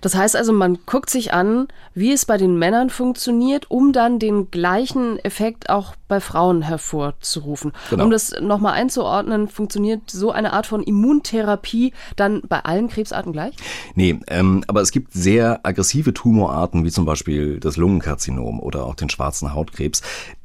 [0.00, 4.18] Das heißt also, man guckt sich an, wie es bei den Männern funktioniert, um dann
[4.18, 7.72] den gleichen Effekt auch bei Frauen hervorzurufen.
[7.90, 8.04] Genau.
[8.04, 13.56] Um das nochmal einzuordnen, funktioniert so eine Art von Immuntherapie dann bei allen Krebsarten gleich?
[13.94, 18.94] Nee, ähm, aber es gibt sehr aggressive Tumorarten, wie zum Beispiel das Lungenkarzinom oder auch
[18.94, 20.02] den schwarzen Hautkrebs.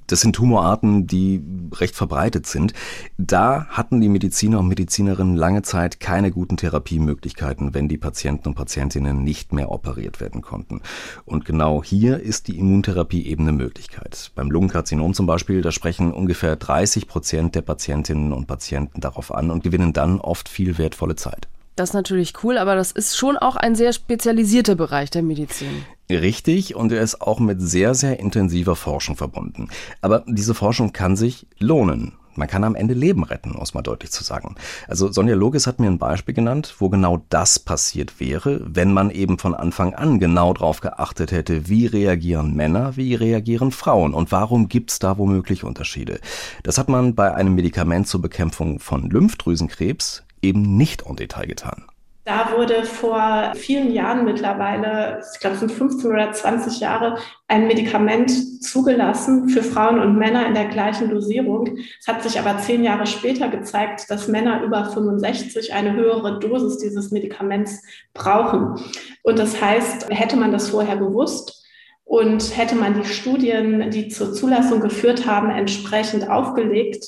[0.10, 1.42] Das sind Tumorarten, die
[1.76, 2.74] recht verbreitet sind.
[3.18, 8.56] Da hatten die Mediziner und Medizinerinnen lange Zeit keine guten Therapiemöglichkeiten, wenn die Patienten und
[8.56, 10.82] Patientinnen nicht mehr operiert werden konnten.
[11.26, 14.32] Und genau hier ist die Immuntherapie eben eine Möglichkeit.
[14.34, 19.52] Beim Lungenkarzinom zum Beispiel, da sprechen ungefähr 30 Prozent der Patientinnen und Patienten darauf an
[19.52, 21.48] und gewinnen dann oft viel wertvolle Zeit.
[21.76, 25.86] Das ist natürlich cool, aber das ist schon auch ein sehr spezialisierter Bereich der Medizin.
[26.10, 29.70] Richtig, und er ist auch mit sehr, sehr intensiver Forschung verbunden.
[30.02, 32.14] Aber diese Forschung kann sich lohnen.
[32.36, 34.56] Man kann am Ende Leben retten, muss mal deutlich zu sagen.
[34.88, 39.12] Also Sonja Logis hat mir ein Beispiel genannt, wo genau das passiert wäre, wenn man
[39.12, 44.32] eben von Anfang an genau darauf geachtet hätte, wie reagieren Männer, wie reagieren Frauen und
[44.32, 46.20] warum gibt's da womöglich Unterschiede.
[46.64, 51.84] Das hat man bei einem Medikament zur Bekämpfung von Lymphdrüsenkrebs eben nicht en Detail getan.
[52.26, 57.18] Da wurde vor vielen Jahren mittlerweile, ich glaube es sind 15 oder 20 Jahre,
[57.48, 61.78] ein Medikament zugelassen für Frauen und Männer in der gleichen Dosierung.
[62.00, 66.78] Es hat sich aber zehn Jahre später gezeigt, dass Männer über 65 eine höhere Dosis
[66.78, 67.82] dieses Medikaments
[68.14, 68.76] brauchen.
[69.24, 71.60] Und das heißt, hätte man das vorher gewusst,
[72.10, 77.06] und hätte man die Studien, die zur Zulassung geführt haben, entsprechend aufgelegt,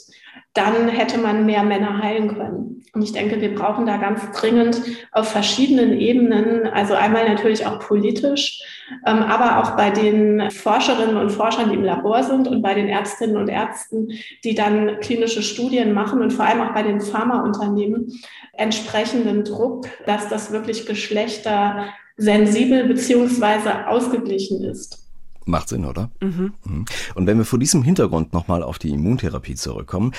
[0.53, 2.83] dann hätte man mehr Männer heilen können.
[2.93, 4.81] Und ich denke, wir brauchen da ganz dringend
[5.13, 8.61] auf verschiedenen Ebenen, also einmal natürlich auch politisch,
[9.05, 12.89] ähm, aber auch bei den Forscherinnen und Forschern, die im Labor sind und bei den
[12.89, 14.09] Ärztinnen und Ärzten,
[14.43, 18.11] die dann klinische Studien machen und vor allem auch bei den Pharmaunternehmen
[18.53, 25.01] entsprechenden Druck, dass das wirklich geschlechtersensibel beziehungsweise ausgeglichen ist.
[25.45, 26.11] Macht Sinn, oder?
[26.21, 26.53] Mhm.
[26.63, 26.85] mhm.
[27.15, 30.13] Und wenn wir vor diesem Hintergrund nochmal auf die Immuntherapie zurückkommen,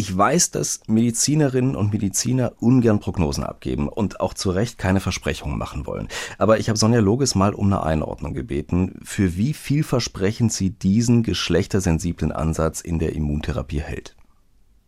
[0.00, 5.58] ich weiß, dass Medizinerinnen und Mediziner ungern Prognosen abgeben und auch zu Recht keine Versprechungen
[5.58, 6.08] machen wollen.
[6.38, 11.22] Aber ich habe Sonja Loges mal um eine Einordnung gebeten, für wie vielversprechend sie diesen
[11.22, 14.16] geschlechtersensiblen Ansatz in der Immuntherapie hält.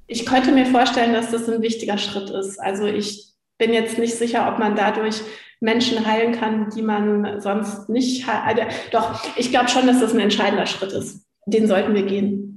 [0.06, 2.58] Ich könnte mir vorstellen, dass das ein wichtiger Schritt ist.
[2.58, 5.20] Also ich bin jetzt nicht sicher, ob man dadurch
[5.60, 8.58] Menschen heilen kann, die man sonst nicht heilt.
[8.58, 11.26] Also, doch, ich glaube schon, dass das ein entscheidender Schritt ist.
[11.44, 12.51] Den sollten wir gehen.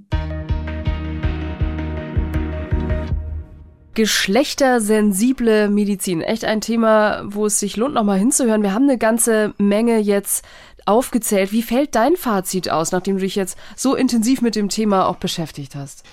[3.95, 6.21] Geschlechtersensible Medizin.
[6.21, 8.61] Echt ein Thema, wo es sich lohnt, nochmal hinzuhören.
[8.61, 10.45] Wir haben eine ganze Menge jetzt
[10.85, 11.51] aufgezählt.
[11.51, 15.15] Wie fällt dein Fazit aus, nachdem du dich jetzt so intensiv mit dem Thema auch
[15.15, 16.03] beschäftigt hast?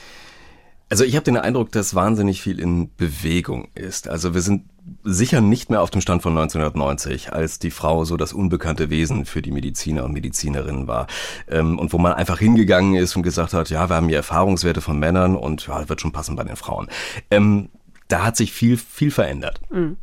[0.92, 4.08] Also ich habe den Eindruck, dass wahnsinnig viel in Bewegung ist.
[4.08, 4.68] Also wir sind
[5.04, 9.24] sicher nicht mehr auf dem Stand von 1990, als die Frau so das unbekannte Wesen
[9.24, 11.06] für die Mediziner und Medizinerinnen war.
[11.48, 14.82] Ähm, und wo man einfach hingegangen ist und gesagt hat, ja, wir haben hier Erfahrungswerte
[14.82, 16.88] von Männern und ja, wird schon passen bei den Frauen.
[17.30, 17.70] Ähm,
[18.08, 19.62] da hat sich viel, viel verändert.
[19.70, 19.96] Mhm.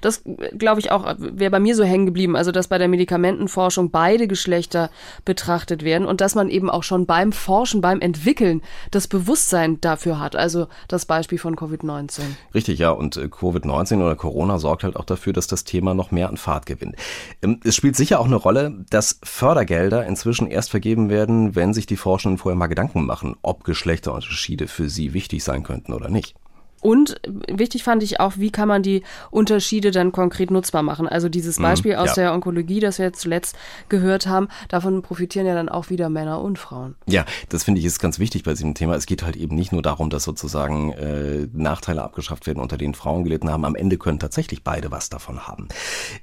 [0.00, 0.22] Das
[0.56, 4.26] glaube ich auch, wäre bei mir so hängen geblieben, also dass bei der Medikamentenforschung beide
[4.26, 4.90] Geschlechter
[5.24, 10.20] betrachtet werden und dass man eben auch schon beim Forschen, beim Entwickeln das Bewusstsein dafür
[10.20, 10.36] hat.
[10.36, 12.20] Also das Beispiel von Covid-19.
[12.54, 12.90] Richtig, ja.
[12.90, 16.36] Und äh, Covid-19 oder Corona sorgt halt auch dafür, dass das Thema noch mehr an
[16.36, 16.96] Fahrt gewinnt.
[17.42, 21.86] Ähm, es spielt sicher auch eine Rolle, dass Fördergelder inzwischen erst vergeben werden, wenn sich
[21.86, 26.34] die Forschenden vorher mal Gedanken machen, ob Geschlechterunterschiede für sie wichtig sein könnten oder nicht.
[26.80, 31.08] Und wichtig fand ich auch, wie kann man die Unterschiede dann konkret nutzbar machen.
[31.08, 32.24] Also dieses mhm, Beispiel mhm, aus ja.
[32.24, 33.56] der Onkologie, das wir jetzt zuletzt
[33.88, 36.94] gehört haben, davon profitieren ja dann auch wieder Männer und Frauen.
[37.06, 38.94] Ja, das finde ich ist ganz wichtig bei diesem Thema.
[38.94, 42.94] Es geht halt eben nicht nur darum, dass sozusagen äh, Nachteile abgeschafft werden, unter denen
[42.94, 43.64] Frauen gelitten haben.
[43.64, 45.68] Am Ende können tatsächlich beide was davon haben.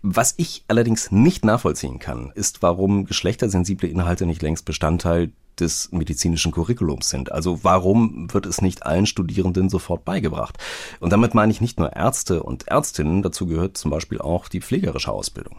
[0.01, 6.51] Was ich allerdings nicht nachvollziehen kann, ist, warum geschlechtersensible Inhalte nicht längst Bestandteil des medizinischen
[6.51, 7.31] Curriculums sind.
[7.31, 10.57] Also warum wird es nicht allen Studierenden sofort beigebracht?
[10.99, 14.61] Und damit meine ich nicht nur Ärzte und Ärztinnen, dazu gehört zum Beispiel auch die
[14.61, 15.57] pflegerische Ausbildung.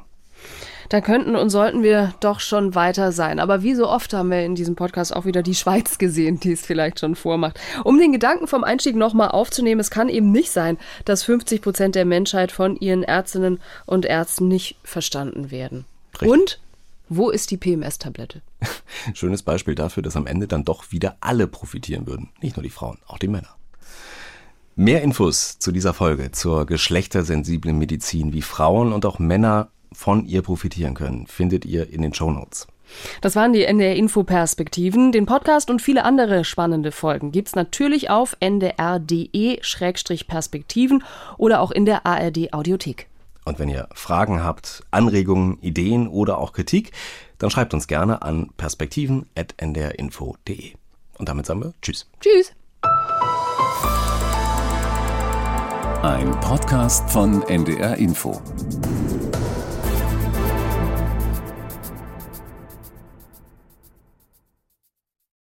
[0.88, 3.40] Da könnten und sollten wir doch schon weiter sein.
[3.40, 6.52] Aber wie so oft haben wir in diesem Podcast auch wieder die Schweiz gesehen, die
[6.52, 7.58] es vielleicht schon vormacht.
[7.84, 11.94] Um den Gedanken vom Einstieg nochmal aufzunehmen, es kann eben nicht sein, dass 50 Prozent
[11.94, 15.86] der Menschheit von ihren Ärztinnen und Ärzten nicht verstanden werden.
[16.14, 16.28] Richtig.
[16.28, 16.60] Und
[17.08, 18.42] wo ist die PMS-Tablette?
[19.14, 22.30] Schönes Beispiel dafür, dass am Ende dann doch wieder alle profitieren würden.
[22.40, 23.56] Nicht nur die Frauen, auch die Männer.
[24.74, 30.42] Mehr Infos zu dieser Folge, zur geschlechtersensiblen Medizin, wie Frauen und auch Männer von ihr
[30.42, 32.66] profitieren können, findet ihr in den Show Notes.
[33.20, 35.12] Das waren die NDR Info Perspektiven.
[35.12, 41.04] Den Podcast und viele andere spannende Folgen gibt's natürlich auf ndr.de-perspektiven
[41.38, 43.08] oder auch in der ARD Audiothek.
[43.46, 46.90] Und wenn ihr Fragen habt, Anregungen, Ideen oder auch Kritik,
[47.38, 50.72] dann schreibt uns gerne an perspektiven.ndrinfo.de.
[51.16, 52.10] Und damit sagen wir Tschüss.
[52.20, 52.50] Tschüss.
[56.02, 58.42] Ein Podcast von NDR Info.